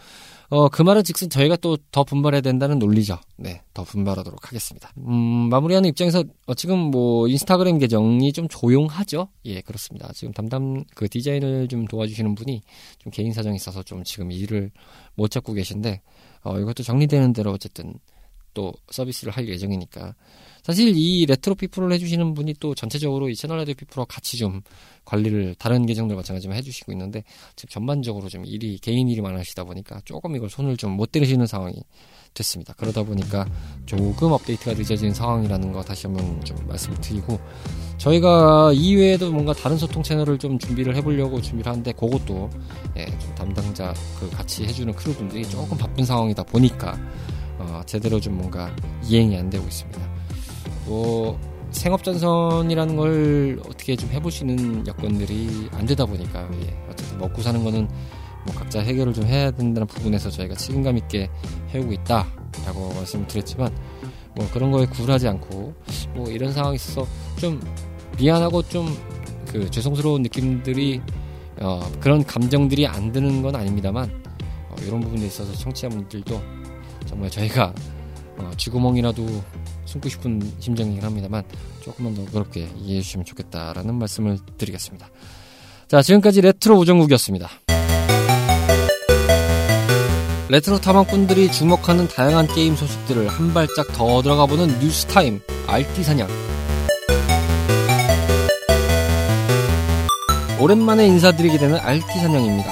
[0.50, 3.18] 어, 그 말은 즉슨 저희가 또 더 분발해야 된다는 논리죠.
[3.38, 4.92] 네, 더 분발하도록 하겠습니다.
[4.98, 9.28] 음, 마무리하는 입장에서 어, 지금 뭐 인스타그램 계정이 좀 조용하죠?
[9.46, 10.12] 예, 그렇습니다.
[10.12, 12.60] 지금 담당 그 디자인을 좀 도와주시는 분이
[12.98, 14.70] 좀 개인 사정이 있어서 좀 지금 일을
[15.14, 16.02] 못 잡고 계신데,
[16.42, 17.94] 어, 이것도 정리되는 대로 어쨌든
[18.52, 20.14] 또 서비스를 할 예정이니까
[20.68, 24.60] 사실 이 레트로 피플을 해주시는 분이 또 전체적으로 이 채널 레트로 피플과 같이 좀
[25.06, 27.24] 관리를 다른 계정들 마찬가지로 해주시고 있는데
[27.56, 31.74] 지금 전반적으로 좀 일이 개인 일이 많으시다 보니까 조금 이걸 손을 좀 못 대시는 상황이
[32.34, 32.74] 됐습니다.
[32.76, 33.46] 그러다 보니까
[33.86, 37.40] 조금 업데이트가 늦어지는 상황이라는 거 다시 한번 좀 말씀을 드리고
[37.96, 42.50] 저희가 이외에도 뭔가 다른 소통 채널을 좀 준비를 해보려고 준비를 하는데 그것도
[42.98, 46.94] 예, 좀 담당자 그 같이 해주는 크루분들이 조금 바쁜 상황이다 보니까
[47.56, 50.17] 어, 제대로 좀 뭔가 이행이 안 되고 있습니다.
[50.88, 51.38] 뭐
[51.70, 57.88] 생업전선이라는 걸 어떻게 좀 있는 여건들이 안 되다 보니까 예, 어쨌든 먹고 사는 거는
[58.46, 61.28] 뭐 각자 해결을 좀 해야 된다는 부분에서 저희가 책임감 있게
[61.74, 63.76] 해오고 있다라고 말씀을 드렸지만
[64.34, 65.74] 뭐 그런 거에 굴하지 않고
[66.14, 67.60] 뭐 이런 상황이 있어서 좀
[68.18, 71.00] 미안하고 좀 그 죄송스러운 느낌들이
[71.60, 74.10] 어 그런 감정들이 안 드는 건 아닙니다만
[74.68, 76.40] 어 이런 부분에 있어서 청취자분들도
[77.06, 77.72] 정말 저희가
[78.38, 79.26] 어 쥐구멍이라도
[79.84, 81.42] 숨고 싶은 심정이긴 합니다만
[81.80, 85.08] 조금만 더 그렇게 이해해 주시면 좋겠다라는 말씀을 드리겠습니다.
[85.88, 87.48] 자, 지금까지 레트로 우정국이었습니다.
[90.50, 96.28] 레트로 탐험꾼들이 주목하는 다양한 게임 소식들을 한 발짝 더 들어가 보는 뉴스타임 RT 사냥.
[100.60, 102.70] 오랜만에 인사드리게 되는 RT 사냥입니다.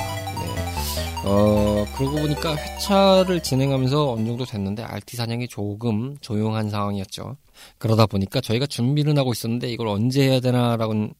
[1.24, 1.55] 어,
[1.96, 7.38] 그러고 보니까 회차를 진행하면서 어느 정도 됐는데 RT 사냥이 조금 조용한 상황이었죠.
[7.78, 11.14] 그러다 보니까 저희가 준비는 하고 있었는데 이걸 언제 해야 되나라고는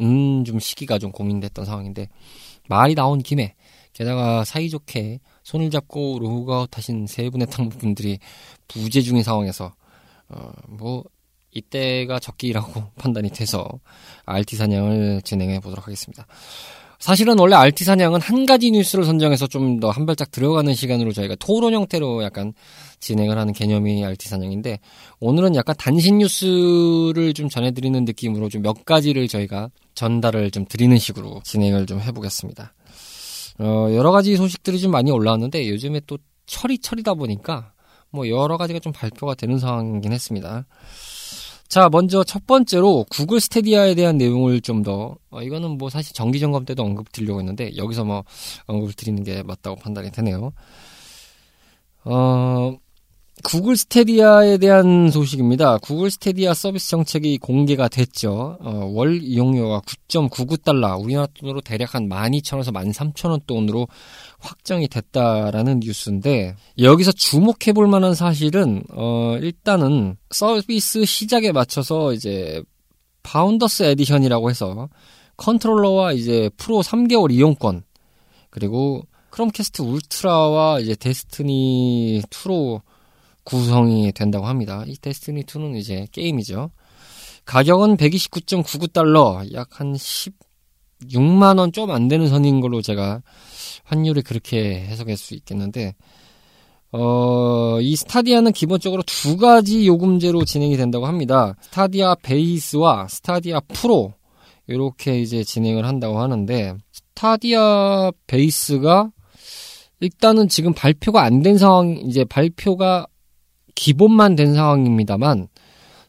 [0.00, 2.08] 음, 좀 시기가 좀 고민됐던 상황인데
[2.70, 3.54] 말이 나온 김에
[3.92, 8.18] 게다가 사이좋게 손을 잡고 로그아웃 하신 세 분의 탕분들이
[8.66, 9.74] 부재 중인 상황에서
[10.30, 11.04] 어, 뭐
[11.50, 13.68] 이때가 적기라고 판단이 돼서
[14.24, 16.26] RT 사냥을 진행해 보도록 하겠습니다.
[16.98, 21.34] 사실은 원래 알티 사냥은 한 가지 뉴스를 선정해서 좀 더 한 발짝 들어가는 시간으로 저희가
[21.38, 22.52] 토론 형태로 약간
[23.00, 24.78] 진행을 하는 개념이 알티 사냥인데
[25.20, 31.40] 오늘은 약간 단신 뉴스를 좀 전해드리는 느낌으로 좀 몇 가지를 저희가 전달을 좀 드리는 식으로
[31.44, 32.72] 진행을 좀 해보겠습니다.
[33.58, 37.72] 어, 여러 가지 소식들이 좀 많이 올라왔는데 요즘에 또 철이 철이다 보니까
[38.10, 40.66] 뭐 여러 가지가 좀 발표가 되는 상황이긴 했습니다.
[41.74, 46.38] 자, 먼저 첫 번째로 구글 스테디아에 대한 내용을 좀 더, 어, 이거는 뭐 사실 정기
[46.38, 48.22] 점검 때도 언급 드리려고 했는데, 여기서 뭐
[48.66, 50.52] 언급을 드리는 게 맞다고 판단이 되네요.
[52.04, 52.76] 어,
[53.44, 55.76] 구글 스테디아에 대한 소식입니다.
[55.78, 58.56] 구글 스테디아 서비스 정책이 공개가 됐죠.
[58.58, 63.86] 어, 월 이용료가 9.99달러, 우리나라 돈으로 대략 한 12,000원에서 13,000원 돈으로
[64.40, 72.62] 확정이 됐다라는 뉴스인데 여기서 주목해 볼 만한 사실은 어, 일단은 서비스 시작에 맞춰서 이제
[73.22, 74.88] Founder's Edition이라고 해서
[75.36, 77.84] 컨트롤러와 이제 프로 3개월 이용권
[78.48, 82.80] 그리고 Chromecast Ultra와 이제 Destiny 2로
[83.44, 84.84] 구성이 된다고 합니다.
[84.86, 86.70] 이 Destiny 2는 이제 게임이죠.
[87.44, 93.22] 가격은 129.99달러, 약 한 16만 원 좀 안 되는 선인 걸로 제가
[93.84, 95.94] 환율을 그렇게 해석할 수 있겠는데,
[96.92, 101.54] 어, 이 스타디아는 기본적으로 두 가지 요금제로 진행이 된다고 합니다.
[101.62, 104.14] 스타디아 베이스와 스타디아 프로,
[104.68, 109.10] 이렇게 이제 진행을 한다고 하는데, 스타디아 베이스가
[110.00, 113.06] 일단은 지금 발표가 안 된 상황, 이제 발표가
[113.74, 115.48] 기본만 된 상황입니다만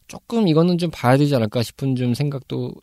[0.08, 2.74] 조금 이거는 좀 봐야 되지 않을까 싶은 좀 생각도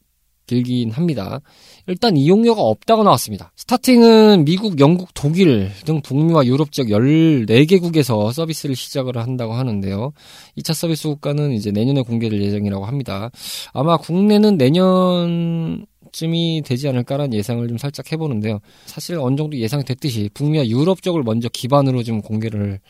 [0.47, 1.41] 들긴 합니다.
[1.87, 3.53] 일단 이용료가 없다고 나왔습니다.
[3.57, 10.13] 스타팅은 미국, 영국, 독일 등 북미와 유럽 지역 14개국에서 서비스를 시작을 한다고 하는데요.
[10.59, 13.31] 2차 서비스 국가는 이제 내년에 공개될 예정이라고 합니다.
[13.73, 18.59] 아마 국내는 내년 쯤이 되지 않을까라는 예상을 좀 살짝 해보는데요.
[18.85, 22.81] 사실 어느 정도 예상이 됐듯이 북미와 유럽 쪽을 먼저 기반으로 좀 공개를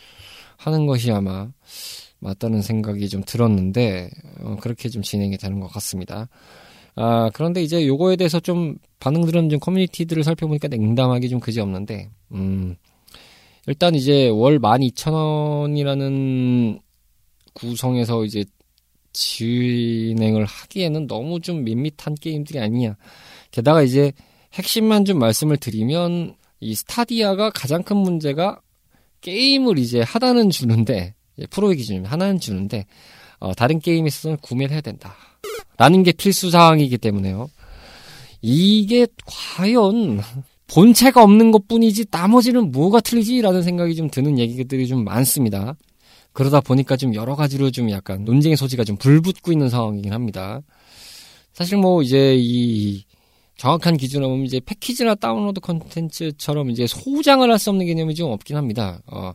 [0.65, 1.49] 하는 것이 아마
[2.21, 6.29] 맞다는 생각이 좀 들었는데 어, 그렇게 좀 진행이 되는 것 같습니다.
[6.95, 12.77] 아, 그런데 이제 요거에 대해서 좀 반응들은 좀 커뮤니티들을 살펴보니까 냉담하기 좀 그지 없는데, 음,
[13.67, 16.81] 일단 이제 월 12,000원이라는
[17.55, 18.45] 구성에서 이제
[19.13, 22.97] 진행을 하기에는 너무 좀 밋밋한 게임들이 아니냐.
[23.51, 24.13] 게다가 이제
[24.55, 28.61] 핵심만 좀 말씀을 드리면 이 스타디아가 가장 큰 문제가
[29.23, 31.15] 게임을 이제 하나는 주는데
[31.51, 32.87] 프로의 기준이면 하나는 주는데
[33.39, 35.15] 어, 다른 게임에 있어서는 구매를 해야 된다.
[35.79, 37.51] 라는 게 필수 사항이기 때문에요.
[38.41, 40.21] 이게 과연
[40.69, 45.77] 본체가 없는 것 뿐이지 나머지는 뭐가 틀리지라는 생각이 좀 드는 얘기들이 좀 많습니다.
[46.33, 50.63] 그러다 보니까 좀 여러 가지로 좀 약간 논쟁의 소지가 좀 불붙고 있는 상황이긴 합니다.
[51.53, 53.05] 사실 뭐 이제 이
[53.57, 58.57] 정확한 기준으로 보면 이제 패키지나 다운로드 컨텐츠처럼 이제 소장을 할 수 없는 개념이 좀 없긴
[58.57, 59.01] 합니다.
[59.07, 59.33] 어,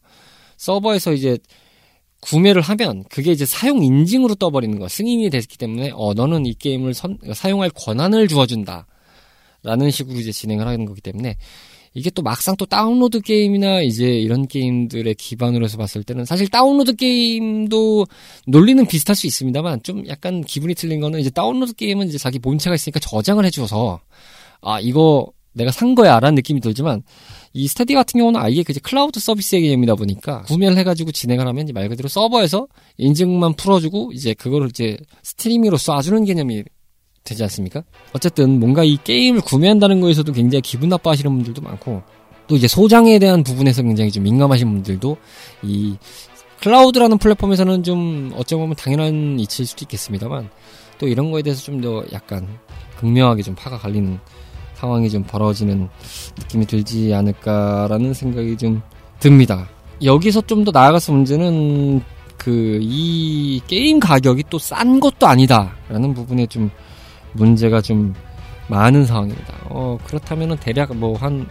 [0.57, 1.37] 서버에서 이제
[2.19, 6.93] 구매를 하면 그게 이제 사용 인증으로 떠버리는 거 승인이 됐기 때문에 어 너는 이 게임을
[6.93, 8.87] 선, 사용할 권한을 주어준다
[9.63, 11.37] 라는 식으로 이제 진행을 하는 거기 때문에
[11.97, 16.95] 이게 또 막상 또 다운로드 게임이나 이제 이런 게임들의 기반으로 해서 봤을 때는 사실 다운로드
[16.95, 18.05] 게임도
[18.45, 22.75] 논리는 비슷할 수 있습니다만 좀 약간 기분이 틀린 거는 이제 다운로드 게임은 이제 자기 본체가
[22.75, 23.99] 있으니까 저장을 해줘서
[24.61, 27.01] 아 이거 내가 산 거야 라는 느낌이 들지만
[27.53, 31.89] 이 Stadia 같은 경우는 아예 그 클라우드 서비스의 개념이다 보니까 구매를 해가지고 진행을 하면 말
[31.89, 36.63] 그대로 서버에서 인증만 풀어주고 이제 그거를 이제 스트리밍으로 쏴주는 개념이
[37.27, 37.83] 되지 않습니까?
[38.13, 42.01] 어쨌든 뭔가 이 게임을 구매한다는 거에서도 굉장히 기분 나빠하시는 분들도 많고
[42.47, 45.17] 또 이제 소장에 대한 부분에서 굉장히 좀 민감하신 분들도
[45.63, 45.97] 이
[46.61, 50.49] 클라우드라는 플랫폼에서는 좀 어쩌면 당연한 이치일 수도 있겠습니다만
[50.97, 52.47] 또 이런 거에 대해서 좀 더 약간
[52.99, 54.17] 극명하게 좀 파가 갈리는
[54.73, 55.87] 상황이 좀 벌어지는
[56.39, 58.81] 느낌이 들지 않을까라는 생각이 좀
[59.19, 59.69] 듭니다.
[60.03, 62.01] 여기서 좀 더 나아가서 문제는
[62.37, 66.69] 그 이 게임 가격이 또 싼 것도 아니다라는 부분에 좀
[67.37, 68.13] 문제가 좀
[68.67, 69.53] 많은 상황입니다.
[69.69, 71.47] 어 그렇다면은 대략 뭐 한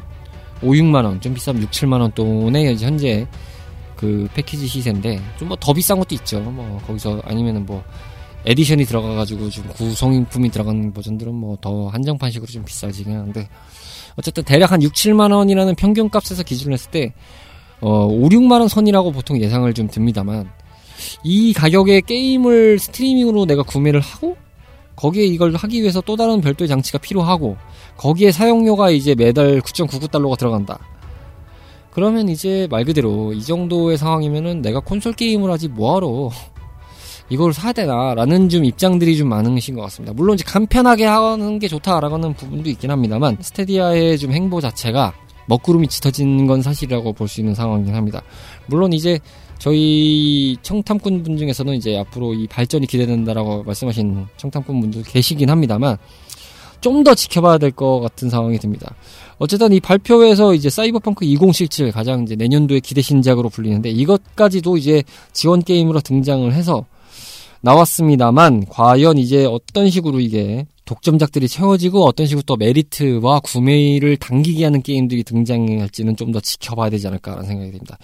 [0.62, 3.26] 5, 6만 원, 좀 비싸면 6, 7만 원 돈의 현재
[3.96, 6.40] 그 패키지 시세인데 좀 뭐 더 비싼 것도 있죠.
[6.40, 7.82] 뭐 거기서 아니면은 뭐
[8.46, 13.48] 에디션이 들어가 가지고 좀 구성품이 들어간 버전들은 뭐 더 한정판식으로 좀 비싸지긴 하는데
[14.16, 17.12] 어쨌든 대략 한 6, 7만 원이라는 평균 값에서 기준을 했을 때
[17.80, 20.48] 어, 5, 6만 원 선이라고 보통 예상을 좀 듭니다만
[21.24, 24.36] 이 가격의 게임을 스트리밍으로 내가 구매를 하고
[24.96, 27.56] 거기에 이걸 하기 위해서 또 다른 별도의 장치가 필요하고
[27.96, 30.78] 거기에 사용료가 이제 매달 9.99달러가 들어간다.
[31.90, 36.30] 그러면 이제 말 그대로 이 정도의 상황이면은 내가 콘솔 게임을 하지 뭐하러
[37.28, 40.12] 이걸 사야 되나라는 좀 입장들이 좀 많으신 것 같습니다.
[40.14, 45.12] 물론 이제 간편하게 하는 게 좋다라고 하는 부분도 있긴 합니다만 스테디아의 좀 행보 자체가
[45.46, 48.22] 먹구름이 짙어진 건 사실이라고 볼 수 있는 상황이긴 합니다.
[48.66, 49.18] 물론 이제
[49.58, 55.96] 저희 청탐꾼 분 중에서는 이제 앞으로 이 발전이 기대된다라고 말씀하신 청탐꾼 분들 계시긴 합니다만
[56.80, 58.94] 좀 더 지켜봐야 될 것 같은 상황이 듭니다.
[59.38, 65.62] 어쨌든 이 발표에서 이제 사이버펑크 2077 가장 이제 내년도의 기대 신작으로 불리는데 이것까지도 이제 지원
[65.62, 66.84] 게임으로 등장을 해서
[67.62, 74.82] 나왔습니다만 과연 이제 어떤 식으로 이게 독점작들이 채워지고 어떤 식으로 또 메리트와 구매를 당기게 하는
[74.82, 77.98] 게임들이 등장할지는 좀 더 지켜봐야 되지 않을까라는 생각이 듭니다.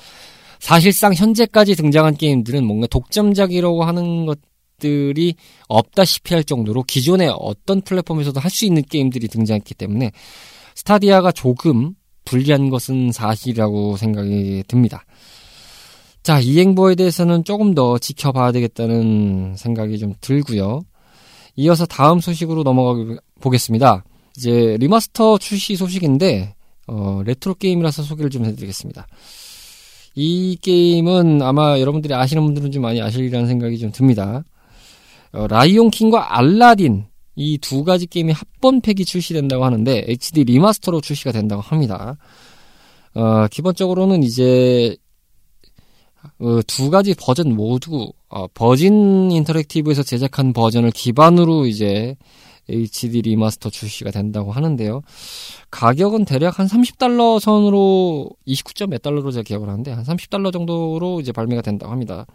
[0.63, 5.35] 사실상 현재까지 등장한 게임들은 뭔가 독점작이라고 하는 것들이
[5.67, 10.13] 없다시피 할 정도로 기존의 어떤 플랫폼에서도 할 수 있는 게임들이 등장했기 때문에
[10.77, 15.05] 스타디아가 조금 불리한 것은 사실이라고 생각이 듭니다.
[16.23, 20.83] 자, 이 행보에 대해서는 조금 더 지켜봐야 되겠다는 생각이 좀 들고요.
[21.57, 24.05] 이어서 다음 소식으로 넘어가 보겠습니다.
[24.37, 26.55] 이제 리마스터 출시 소식인데
[26.87, 29.09] 어, 레트로 게임이라서 소개를 좀 해드리겠습니다.
[30.15, 34.45] 이 게임은 아마 여러분들이 아시는 분들은 좀 많이 아시리라는 생각이 좀 듭니다.
[35.33, 41.63] 어, 라이온 킹과 알라딘 이 두 가지 게임이 합본팩이 출시된다고 하는데 HD 리마스터로 출시가 된다고
[41.63, 42.17] 합니다.
[43.15, 44.97] 어, 기본적으로는 이제
[46.39, 52.17] 어, 두 가지 버전 모두 어, 버진 인터랙티브에서 제작한 버전을 기반으로 이제
[52.69, 55.03] HD remaster 출시가 된다고 하는데요.
[55.71, 61.33] 가격은 대략 한 30달러 선으로 29점 몇 달러로 제가 기억을 하는데 한 30달러 정도로 이제
[61.33, 62.27] 발매가 된다고 합니다.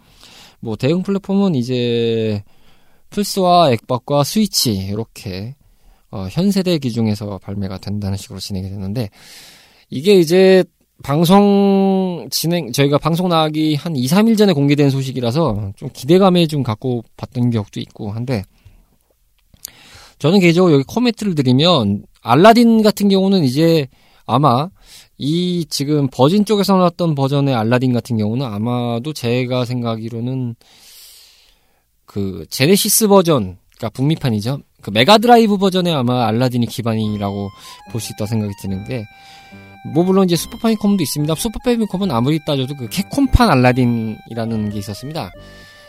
[0.60, 2.44] 뭐 대응 플랫폼은 이제
[3.10, 5.56] 플스와 엑박과 스위치 이렇게
[6.12, 9.10] 어, 현 세대 기준에서 발매가 된다는 식으로 진행이 되는데
[9.90, 10.64] 이게 이제
[11.04, 17.04] 방송 진행 저희가 방송 나가기 한 2, 3일 전에 공개된 소식이라서 좀 기대감에 좀 갖고
[17.18, 18.44] 봤던 기억도 있고 한데
[20.20, 23.88] 저는 개인적으로 여기 코멘트를 드리면 알라딘 같은 경우는 이제
[24.26, 24.70] 아마
[25.18, 30.56] 이 지금 버진 쪽에서 나왔던 버전의 알라딘 같은 경우는 아마도 제가 생각하기로는
[32.06, 34.60] 그 제네시스 버전 그러니까 북미판이죠.
[34.82, 37.50] 그 메가드라이브 버전의 아마 알라딘이 기반이라고
[37.92, 39.06] 볼 수 있다 생각이 드는데
[39.94, 41.34] 뭐 물론 이제 슈퍼 파미컴도 있습니다.
[41.36, 45.32] 슈퍼 파미컴은 아무리 따져도 그 캡콤판 알라딘이라는 게 있었습니다.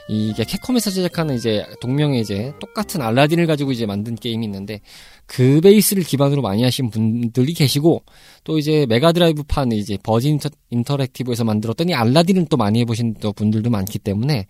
[0.08, 4.80] 이게 캡콤에서 제작하는 이제 동명의 이제 똑같은 알라딘을 가지고 이제 만든 게임이 있는데
[5.26, 8.04] 그 베이스를 기반으로 많이 하신 분들이 계시고
[8.44, 10.38] 또 이제 메가드라이브판 이제 버진
[10.70, 14.46] 인터랙티브에서 만들었던 이 알라딘을 또 많이 해보신 또 분들도 많기 때문에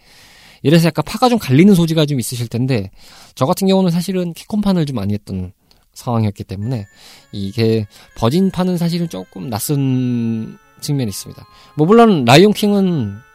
[0.62, 2.90] 이래서 약간 파가 좀 갈리는 소지가 좀 있으실 텐데
[3.34, 5.52] 저 같은 경우는 사실은 캡콤판을 좀 많이 했던
[5.92, 6.86] 상황이었기 때문에
[7.32, 7.86] 이게
[8.16, 11.44] 버진판은 사실은 조금 낯선 측면이 있습니다.
[11.76, 13.27] 뭐 물론 라이온킹은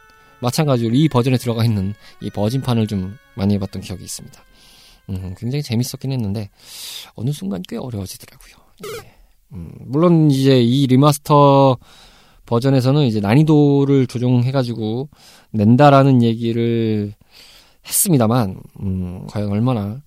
[0.44, 4.42] 마찬가지로 이 버전에 들어가 있는 이 버진판을 좀 많이 해봤던 기억이 있습니다.
[5.10, 6.50] 음, 굉장히 재밌었긴 했는데
[7.14, 8.54] 어느 순간 꽤 어려워지더라고요.
[8.86, 9.14] 예.
[9.52, 11.76] 음, 물론 이제 이 remaster
[12.46, 15.08] 버전에서는 이제 난이도를 조정해가지고
[15.52, 17.14] 낸다라는 얘기를
[17.86, 20.02] 했습니다만, 음, 과연 얼마나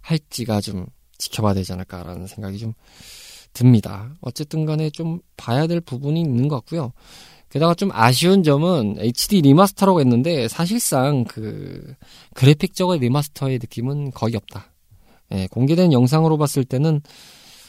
[0.00, 0.86] 할지가 좀
[1.18, 2.72] 지켜봐야 되지 않을까라는 생각이 좀
[3.52, 4.14] 듭니다.
[4.20, 6.92] 어쨌든 간에 좀 봐야 될 부분이 있는 것 같고요.
[7.50, 11.94] 게다가 좀 아쉬운 점은 HD 리마스터라고 했는데 사실상 그
[12.34, 14.72] 그래픽적인 remaster의 느낌은 거의 없다.
[15.32, 17.00] 예, 공개된 영상으로 봤을 때는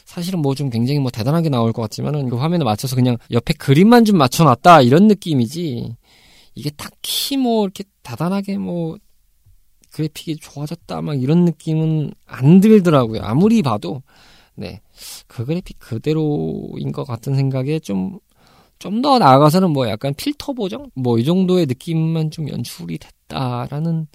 [0.06, 4.06] 사실은 뭐 좀 굉장히 뭐 대단하게 나올 것 같지만은 그 화면에 맞춰서 그냥 옆에 그림만
[4.06, 5.96] 좀 맞춰놨다 이런 느낌이지
[6.56, 8.98] 이게 딱히 뭐 이렇게 다단하게 뭐
[9.92, 13.22] 그래픽이 좋아졌다 막 이런 느낌은 안 들더라고요.
[13.22, 14.02] 아무리 봐도
[14.56, 14.82] 네.
[15.28, 18.20] 그 그래픽 그대로인 것 같은 생각에 좀
[18.80, 24.08] 좀 더 나아가서는 뭐 약간 필터 보정 뭐 이 정도의 느낌만 좀 연출이 됐다라는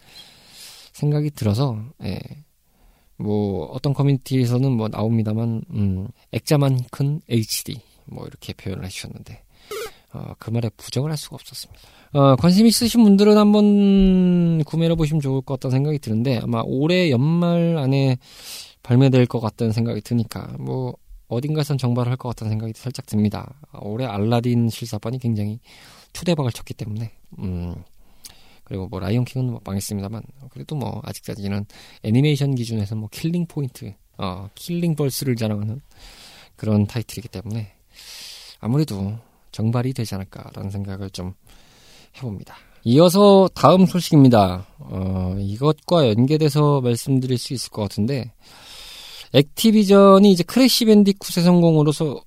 [0.93, 2.19] 생각이 들어서 예.
[3.17, 9.43] 뭐 어떤 커뮤니티에서는 뭐 나옵니다만 음, 액자만 큰 HD 뭐 이렇게 표현을 해주셨는데
[10.15, 11.81] 어, 그 말에 부정을 할 수가 없었습니다.
[12.13, 17.77] 어, 관심 있으신 분들은 한번 구매해 보시면 좋을 것 같다는 생각이 드는데 아마 올해 연말
[17.79, 18.19] 안에
[18.83, 20.95] 발매될 것 같다는 생각이 드니까 뭐
[21.35, 23.55] 어딘가에선 정발을 할 것 같다는 생각이 살짝 듭니다.
[23.81, 25.61] 올해 알라딘 실사판이 굉장히
[26.13, 27.75] 초대박을 쳤기 때문에 음,
[28.65, 31.67] 그리고 뭐 라이온킹은 뭐 망했습니다만 그래도 뭐 아직까지는
[32.03, 35.81] 애니메이션 기준에서 뭐 killing point, 어 killing verse를 자랑하는
[36.57, 37.73] 그런 타이틀이기 때문에
[38.61, 39.19] 아무래도
[39.53, 41.35] 정발이 되지 않을까라는 생각을 좀
[42.17, 42.57] 해봅니다.
[42.85, 44.67] 이어서 다음 소식입니다.
[44.79, 48.33] 어, 이것과 연계돼서 말씀드릴 수 있을 것 같은데,
[49.35, 52.23] 액티비전이 이제 크래시 밴디쿠의 성공으로서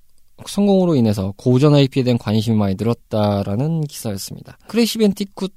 [0.46, 4.58] 성공으로 인해서 고전 IP에 대한 관심이 많이 늘었다라는 기사였습니다.
[4.68, 5.48] 크래시 밴디쿠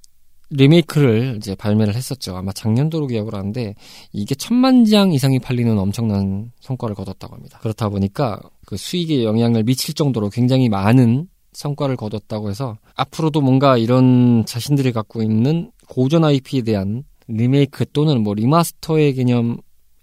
[0.50, 2.36] 리메이크를 이제 발매를 했었죠.
[2.36, 3.76] 아마 작년도로 기억을 하는데
[4.12, 7.60] 이게 천만 장 이상이 팔리는 엄청난 성과를 거뒀다고 합니다.
[7.62, 14.46] 그렇다 보니까 그 수익에 영향을 미칠 정도로 굉장히 많은 성과를 거뒀다고 해서 앞으로도 뭔가 이런
[14.46, 19.56] 자신들이 갖고 있는 고전 IP에 대한 리메이크 또는 뭐 remaster의 개념에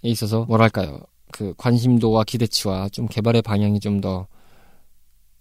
[0.03, 1.01] 있어서 뭐랄까요
[1.33, 4.29] 그 관심도와 기대치와 좀 개발의 방향이 좀 더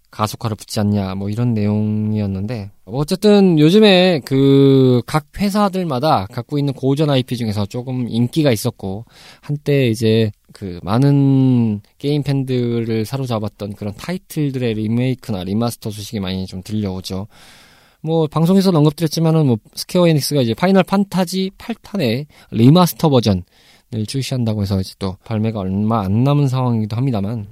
[0.09, 7.09] 가속화를 붙지 않냐 뭐 이런 내용이었는데 뭐 어쨌든 요즘에 그 각 회사들마다 갖고 있는 고전
[7.09, 9.05] IP 중에서 조금 인기가 있었고
[9.41, 17.27] 한때 이제 그 많은 게임 팬들을 사로잡았던 그런 타이틀들의 리메이크나 remaster 소식이 많이 좀 들려오죠.
[18.01, 23.43] 뭐 방송에서 언급드렸지만은 뭐 스퀘어 에닉스가 이제 파이널 판타지 8탄의 remaster 버전을
[24.05, 27.47] 출시한다고 해서 이제 또 발매가 얼마 안 남은 상황이기도 합니다만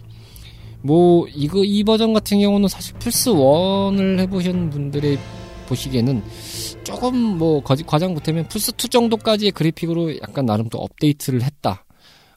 [0.82, 5.18] 뭐 이거 이 버전 같은 경우는 사실 플스 1을 해보신 분들의
[5.68, 6.22] 보시기에는
[6.84, 11.86] 조금 뭐 과장 보태면 플스 2 정도까지의 그래픽으로 약간 나름 또 업데이트를 했다.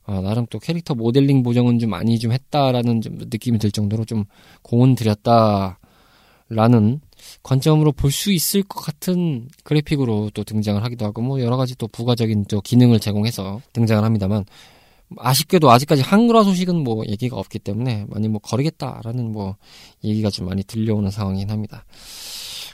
[0.04, 4.24] 아, 나름 또 캐릭터 모델링 보정은 좀 많이 좀 했다라는 좀 느낌이 들 정도로 좀
[4.62, 5.76] 공은 들였다라는
[7.42, 11.86] 관점으로 볼 수 있을 것 같은 그래픽으로 또 등장을 하기도 하고 뭐 여러 가지 또
[11.88, 14.44] 부가적인 또 기능을 제공해서 등장을 합니다만
[15.16, 19.56] 아쉽게도 아직까지 한글화 소식은 뭐 얘기가 없기 때문에 많이 뭐 거르겠다라는 뭐
[20.04, 21.84] 얘기가 좀 많이 들려오는 상황이긴 합니다.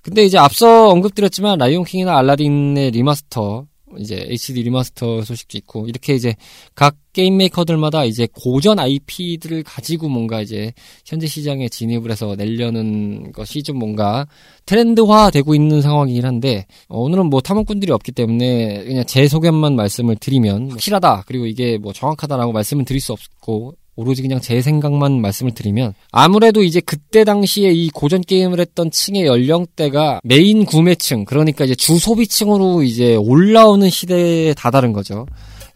[0.03, 3.66] 근데 이제 앞서 언급드렸지만 라이온킹이나 알라딘의 remaster
[3.99, 6.34] 이제 HD remaster 소식도 있고 이렇게 이제
[6.74, 10.72] 각 게임 메이커들마다 이제 고전 IP들을 가지고 뭔가 이제
[11.07, 14.26] 현재 시장에 진입을 해서 내려는 것이 좀 뭔가
[14.66, 20.16] 트렌드화 되고 있는 상황이긴 한데 어, 오늘은 뭐 탐험꾼들이 없기 때문에 그냥 제 소견만 말씀을
[20.16, 25.53] 드리면 확실하다 그리고 이게 뭐 정확하다라고 말씀을 드릴 수 없고 오로지 그냥 제 생각만 말씀을
[25.53, 31.74] 드리면 아무래도 이제 그때 당시에 이 고전 게임을 했던 층의 연령대가 메인 구매층 그러니까 이제
[31.74, 35.26] 주소비층으로 이제 올라오는 시대에 다다른 거죠.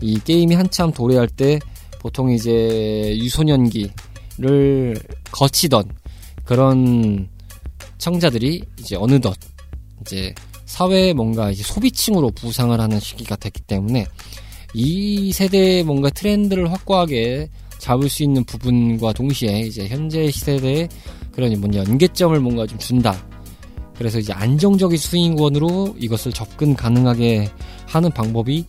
[0.01, 1.59] 이 게임이 한참 도래할 때
[2.01, 4.99] 보통 이제 유소년기를
[5.31, 5.91] 거치던
[6.45, 7.29] 그런
[7.99, 9.37] 청자들이 이제 어느덧
[10.01, 14.07] 이제 사회에 뭔가 이제 소비층으로 부상을 하는 시기가 됐기 때문에
[14.75, 17.49] 이 세대의 뭔가 트렌드를 확고하게
[17.79, 20.89] 잡을 수 있는 부분과 동시에 이제 현재 시대의
[21.33, 23.17] 그런 뭔 연계점을 뭔가 좀 준다.
[23.97, 27.49] 그래서 이제 안정적인 스윙원으로 이것을 접근 가능하게
[27.87, 28.65] 하는 방법이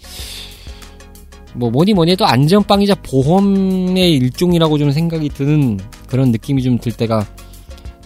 [1.54, 7.26] 뭐 뭐니 뭐니 해도 안전빵이자 보험의 일종이라고 좀 생각이 드는 그런 느낌이 좀 들 때가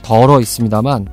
[0.02, 1.08] 덜어 있습니다만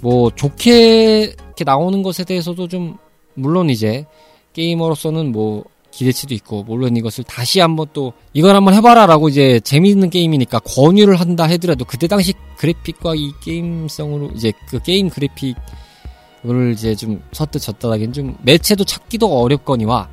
[0.00, 2.96] 뭐 좋게 이렇게 나오는 것에 대해서도 좀
[3.34, 4.04] 물론 이제
[4.52, 5.64] 게이머로서는 뭐
[5.94, 11.44] 기대치도 있고 물론 이것을 다시 한번 또 이걸 한번 해봐라라고 이제 재미있는 게임이니까 권유를 한다
[11.44, 18.12] 해더라도 그때 당시 그래픽과 이 게임성으로 이제 그 게임 그래픽을 이제 좀 섰듯 졌다 하긴
[18.12, 20.08] 좀 매체도 찾기도 어렵거니와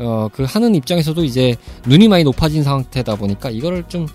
[0.00, 1.56] 어 그 하는 입장에서도 이제
[1.86, 4.06] 눈이 많이 높아진 상태다 보니까 이거를 좀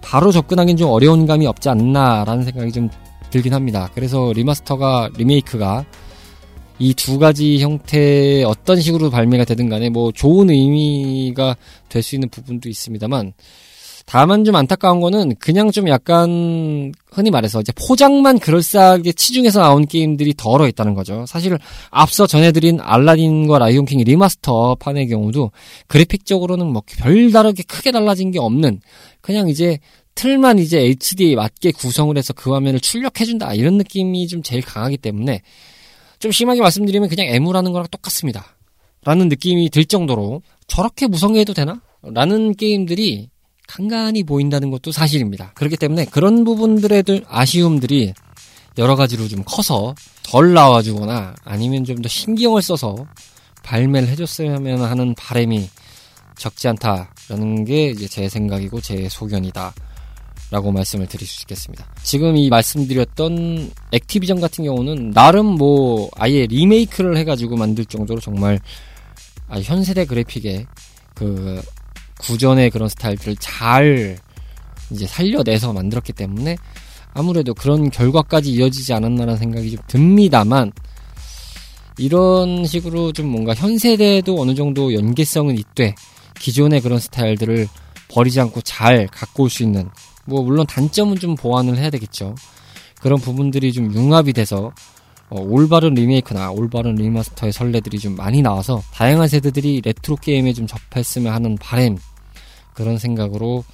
[0.00, 2.90] 바로 접근하기는 좀 어려운 감이 없지 않나라는 생각이 좀
[3.30, 3.88] 들긴 합니다.
[3.94, 5.84] 그래서 remaster가 리메이크가
[6.78, 11.56] 이 두 가지 형태의 어떤 식으로 발매가 되든 간에 뭐 좋은 의미가
[11.88, 13.32] 될 수 있는 부분도 있습니다만
[14.06, 20.34] 다만 좀 안타까운 거는 그냥 좀 약간 흔히 말해서 이제 포장만 그럴싸하게 치중해서 나온 게임들이
[20.36, 21.24] 더러 있다는 거죠.
[21.26, 21.56] 사실
[21.90, 25.52] 앞서 전해드린 알라딘과 라이온킹 remaster 판의 경우도
[25.86, 28.80] 그래픽적으로는 뭐 별다르게 크게 달라진 게 없는
[29.22, 29.78] 그냥 이제
[30.16, 35.40] 틀만 이제 HD에 맞게 구성을 해서 그 화면을 출력해준다 이런 느낌이 좀 제일 강하기 때문에
[36.24, 38.56] 좀 심하게 말씀드리면 그냥 에뮬하는 거랑 똑같습니다.
[39.04, 41.82] 라는 느낌이 들 정도로 저렇게 무성의해도 되나?
[42.02, 43.28] 라는 게임들이
[43.68, 45.52] 간간히 보인다는 것도 사실입니다.
[45.52, 48.14] 그렇기 때문에 그런 부분들의 아쉬움들이
[48.78, 53.06] 여러 가지로 좀 커서 덜 나와주거나 아니면 좀 더 신경을 써서
[53.62, 55.68] 발매를 해줬으면 하는 바람이
[56.38, 59.74] 적지 않다라는 게 이제 제 생각이고 제 소견이다.
[60.54, 61.84] 라고 말씀을 드릴 수 있겠습니다.
[62.04, 68.60] 지금 이 말씀드렸던 액티비전 같은 경우는 나름 뭐 아예 리메이크를 해가지고 만들 정도로 정말
[69.48, 70.64] 아, 현세대 그래픽의
[71.12, 71.60] 그
[72.20, 74.16] 구전의 그런 스타일들을 잘
[74.92, 76.56] 이제 살려내서 만들었기 때문에
[77.14, 80.70] 아무래도 그런 결과까지 이어지지 않았나라는 생각이 좀 듭니다만
[81.98, 85.96] 이런 식으로 좀 뭔가 현세대도 어느 정도 연계성은 있되
[86.38, 87.66] 기존의 그런 스타일들을
[88.08, 89.90] 버리지 않고 잘 갖고 올 수 있는
[90.26, 92.34] 뭐 물론 단점은 좀 보완을 해야 되겠죠.
[93.00, 94.72] 그런 부분들이 좀 융합이 돼서
[95.30, 101.32] 어, 올바른 리메이크나 올바른 리마스터의 사례들이 좀 많이 나와서 다양한 세대들이 레트로 게임에 좀 접했으면
[101.32, 101.98] 하는 바램
[102.74, 103.64] 그런 생각으로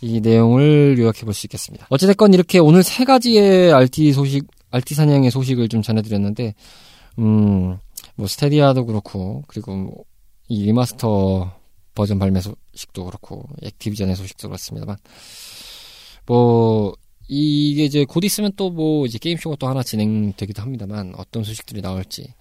[0.00, 1.86] 이 내용을 요약해 볼 수 있겠습니다.
[1.90, 6.54] 어찌됐건 이렇게 오늘 세 가지의 RT 소식, RT 사냥의 소식을 좀 전해드렸는데,
[7.18, 7.76] 음,
[8.14, 11.52] 뭐 스테디아도 그렇고, 그리고 뭐이 리마스터
[11.94, 14.96] 버전 발매 소식도 그렇고, 액티비전의 소식도 그렇습니다만,
[16.30, 16.94] 뭐,
[17.28, 22.34] 이게 이제 곧 있으면 또 뭐 이제 게임쇼가 또 하나 진행되기도 합니다만, 어떤 소식들이 나올지,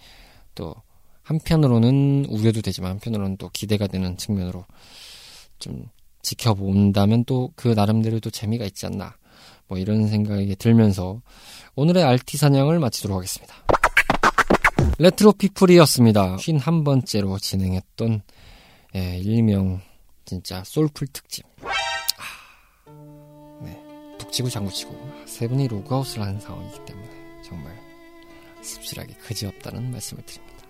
[0.55, 0.75] 또,
[1.23, 4.65] 한편으로는 우려도 되지만, 한편으로는 또 기대가 되는 측면으로
[5.59, 5.89] 좀
[6.21, 9.15] 지켜본다면 또 그 나름대로 도 재미가 있지 않나
[9.67, 11.21] 뭐 이런 생각이 들면서
[11.75, 13.55] 오늘의 RT 사냥을 마치도록 하겠습니다.
[14.97, 16.37] 레트로 피플이었습니다.
[16.37, 18.21] 51번째로 진행했던
[18.95, 19.81] 예, 일명
[20.25, 21.45] 진짜 솔플 특집.
[24.30, 27.09] 북치고 장구치고 세 분이 로그아웃을 하는 상황이기 때문에
[27.43, 27.75] 정말
[28.61, 30.65] 씁쓸하게 그지없다는 말씀을 드립니다.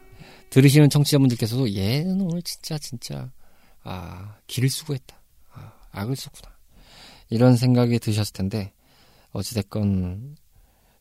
[0.49, 3.31] 들으시는 청취자분들께서도 얘는 오늘 진짜 진짜
[3.83, 5.19] 아, 길을 수고했다.
[5.51, 6.55] 아, 악을 썼구나.
[7.29, 8.73] 이런 생각이 드셨을 텐데,
[9.31, 10.35] 어찌됐건,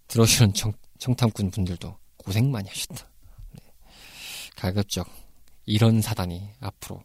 [0.06, 3.08] 들어주는 청, 청탐꾼 분들도 고생 많이 하셨다.
[3.52, 3.72] 네.
[4.56, 5.08] 가급적,
[5.64, 7.02] 이런 사단이 앞으로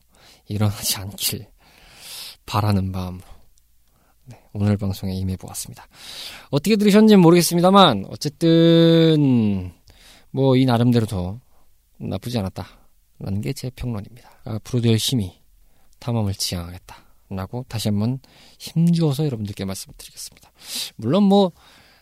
[0.47, 1.47] 일어나지 않길
[2.45, 3.32] 바라는 마음으로,
[4.25, 5.87] 네, 오늘 방송에 임해보았습니다.
[6.49, 9.71] 어떻게 들으셨는지 모르겠습니다만, 어쨌든,
[10.31, 11.39] 뭐, 이 나름대로 더
[11.97, 12.65] 나쁘지 않았다.
[13.19, 14.29] 라는 게 제 평론입니다.
[14.45, 15.33] 앞으로도 열심히
[15.99, 16.97] 탐험을 지향하겠다.
[17.29, 18.19] 라고 다시 한번
[18.59, 20.51] 힘주어서 여러분들께 말씀드리겠습니다.
[20.97, 21.51] 물론 뭐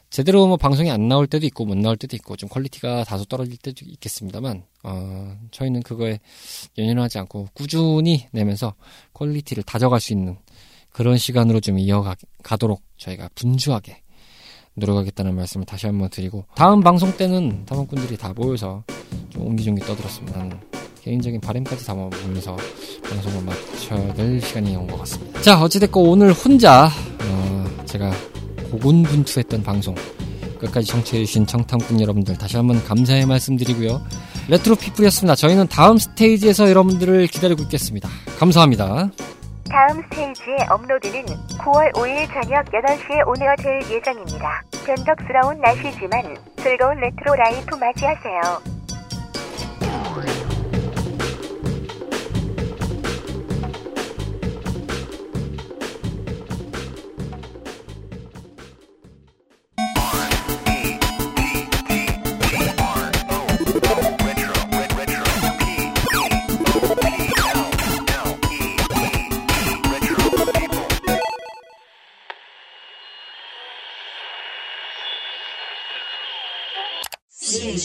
[0.10, 3.56] 제대로 뭐 방송이 안 나올 때도 있고 못 나올 때도 있고 좀 퀄리티가 다소 떨어질
[3.58, 6.20] 때도 있겠습니다만 어, 저희는 그거에
[6.78, 8.74] 연연하지 않고 꾸준히 내면서
[9.14, 10.38] 퀄리티를 다져갈 수 있는
[10.92, 14.02] 그런 시간으로 좀 이어가도록 저희가 분주하게
[14.76, 18.84] 노력하겠다는 말씀을 다시 한번 드리고 다음 방송 때는 탐험꾼들이 다 모여서
[19.30, 19.82] 좀 옹기종기
[20.34, 20.60] 하는
[21.02, 22.56] 개인적인 바램까지 담아보면서
[23.10, 25.42] 방송을 마쳐야 될 시간이 온 것 같습니다.
[25.42, 26.90] 자, 어찌됐건 오늘 혼자
[27.24, 28.12] 어, 제가
[28.72, 29.96] 고군분투했던 방송
[30.60, 34.02] 끝까지 청취해주신 청탐꾼 여러분들 다시 한번 감사의 말씀드리고요.
[34.48, 35.36] 레트로 피플이었습니다.
[35.36, 38.08] 저희는 다음 스테이지에서 여러분들을 기다리고 있겠습니다.
[38.38, 39.12] 감사합니다.
[39.72, 41.24] 다음 스테이지의 업로드는
[41.62, 44.64] 9월 5일 저녁 8시에 오픈될 예정입니다.
[44.86, 48.81] 변덕스러운 날씨지만 즐거운 레트로 라이프 맞이하세요.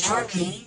[0.07, 0.66] Sharky.